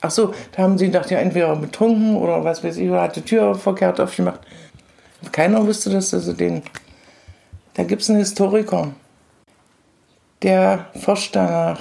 Ach 0.00 0.10
so, 0.10 0.32
da 0.52 0.62
haben 0.62 0.78
sie 0.78 0.86
gedacht, 0.86 1.10
ja, 1.10 1.18
entweder 1.18 1.56
betrunken 1.56 2.16
oder 2.16 2.44
was 2.44 2.62
weiß 2.62 2.76
ich, 2.76 2.88
oder 2.88 3.02
hat 3.02 3.16
die 3.16 3.22
Tür 3.22 3.56
verkehrt 3.56 4.00
aufgemacht. 4.00 4.40
Keiner 5.32 5.66
wusste 5.66 5.90
das, 5.90 6.14
also 6.14 6.32
den. 6.32 6.62
Da 7.74 7.82
gibt 7.82 8.02
es 8.02 8.10
einen 8.10 8.20
Historiker, 8.20 8.92
der 10.42 10.86
forscht 11.00 11.34
danach. 11.34 11.80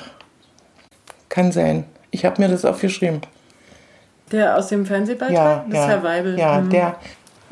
Kann 1.30 1.52
sein. 1.52 1.86
Ich 2.10 2.26
habe 2.26 2.42
mir 2.42 2.48
das 2.48 2.66
aufgeschrieben. 2.66 3.22
Der 4.32 4.58
aus 4.58 4.70
dem 4.70 4.86
Fernsehbeitrag? 4.88 5.36
Ja, 5.36 5.66
das 5.68 5.76
ja, 5.76 5.84
ist 5.84 5.90
Herr 5.90 6.04
Weibel. 6.04 6.40
Ja, 6.40 6.60
Mhm. 6.60 6.70
der. 6.72 6.96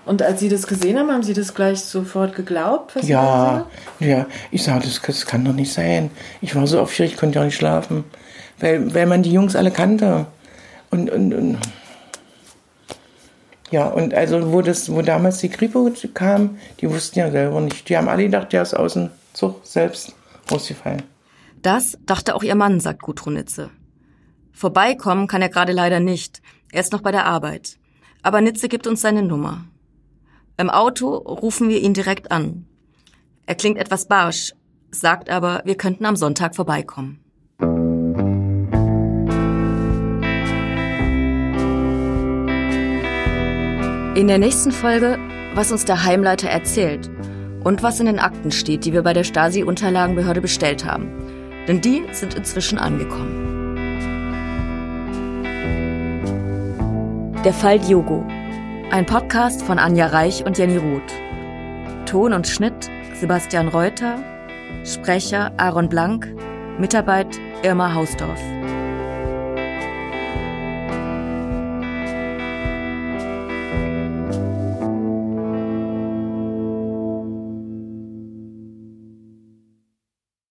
Und 0.05 0.21
als 0.21 0.39
Sie 0.39 0.49
das 0.49 0.67
gesehen 0.67 0.99
haben, 0.99 1.11
haben 1.11 1.23
Sie 1.23 1.33
das 1.33 1.53
gleich 1.53 1.81
sofort 1.81 2.35
geglaubt? 2.35 2.95
Ja, 3.01 3.65
ja. 3.99 4.27
Ich 4.51 4.63
sage, 4.63 4.85
das, 4.85 5.01
das 5.01 5.25
kann 5.25 5.43
doch 5.43 5.53
nicht 5.53 5.73
sein. 5.73 6.11
Ich 6.41 6.55
war 6.55 6.67
so 6.67 6.79
aufgeregt, 6.79 7.13
ich 7.13 7.19
konnte 7.19 7.39
ja 7.39 7.45
nicht 7.45 7.55
schlafen. 7.55 8.03
Weil, 8.59 8.93
weil 8.93 9.07
man 9.07 9.23
die 9.23 9.33
Jungs 9.33 9.55
alle 9.55 9.71
kannte. 9.71 10.27
Und, 10.91 11.09
und, 11.09 11.33
und 11.33 11.57
ja, 13.71 13.87
und 13.87 14.13
also 14.13 14.53
wo 14.53 14.61
das, 14.61 14.91
wo 14.91 15.01
damals 15.01 15.39
die 15.39 15.49
Kripo 15.49 15.91
kam, 16.13 16.57
die 16.79 16.89
wussten 16.89 17.19
ja 17.19 17.31
selber 17.31 17.59
nicht. 17.61 17.89
Die 17.89 17.97
haben 17.97 18.07
alle 18.07 18.23
gedacht, 18.23 18.53
der 18.53 18.61
ist 18.61 18.75
aus 18.75 18.93
dem 18.93 19.09
Zug 19.33 19.65
selbst 19.65 20.13
rausgefallen. 20.51 21.03
Das 21.61 21.97
dachte 22.05 22.35
auch 22.35 22.43
ihr 22.43 22.55
Mann, 22.55 22.79
sagt 22.79 23.01
Gudrun 23.01 23.33
Nitze. 23.33 23.71
Vorbeikommen 24.53 25.27
kann 25.27 25.41
er 25.41 25.49
gerade 25.49 25.73
leider 25.73 25.99
nicht. 25.99 26.41
Er 26.71 26.81
ist 26.81 26.93
noch 26.93 27.01
bei 27.01 27.11
der 27.11 27.25
Arbeit. 27.25 27.77
Aber 28.21 28.39
Nitze 28.39 28.69
gibt 28.69 28.87
uns 28.87 29.01
seine 29.01 29.23
Nummer. 29.23 29.65
Im 30.57 30.69
Auto 30.69 31.15
rufen 31.15 31.67
wir 31.67 31.81
ihn 31.81 31.93
direkt 31.93 32.31
an. 32.31 32.65
Er 33.45 33.55
klingt 33.55 33.77
etwas 33.77 34.07
barsch, 34.07 34.53
sagt 34.89 35.29
aber, 35.29 35.61
wir 35.65 35.75
könnten 35.75 36.05
am 36.05 36.15
Sonntag 36.15 36.55
vorbeikommen. 36.55 37.19
In 44.15 44.27
der 44.29 44.37
nächsten 44.37 44.71
Folge, 44.71 45.19
was 45.55 45.73
uns 45.73 45.83
der 45.83 46.05
Heimleiter 46.05 46.49
erzählt 46.49 47.11
und 47.65 47.83
was 47.83 47.99
in 47.99 48.05
den 48.05 48.19
Akten 48.19 48.51
steht, 48.51 48.85
die 48.85 48.93
wir 48.93 49.01
bei 49.03 49.11
der 49.11 49.25
Stasi-Unterlagenbehörde 49.25 50.39
bestellt 50.39 50.85
haben. 50.85 51.11
Denn 51.67 51.81
die 51.81 52.03
sind 52.13 52.33
inzwischen 52.33 52.77
angekommen. 52.77 53.43
Der 57.43 57.53
Fall 57.53 57.77
Diogo. 57.79 58.25
Ein 58.91 59.05
Podcast 59.05 59.63
von 59.63 59.79
Anja 59.79 60.07
Reich 60.07 60.45
und 60.45 60.57
Jenny 60.57 60.77
Roth. 60.77 62.05
Ton 62.05 62.33
und 62.33 62.47
Schnitt 62.47 62.89
Sebastian 63.19 63.67
Reuter. 63.67 64.23
Sprecher 64.85 65.51
Aaron 65.57 65.89
Blank. 65.89 66.33
Mitarbeit 66.77 67.27
Irma 67.63 67.93
Hausdorf. 67.93 68.39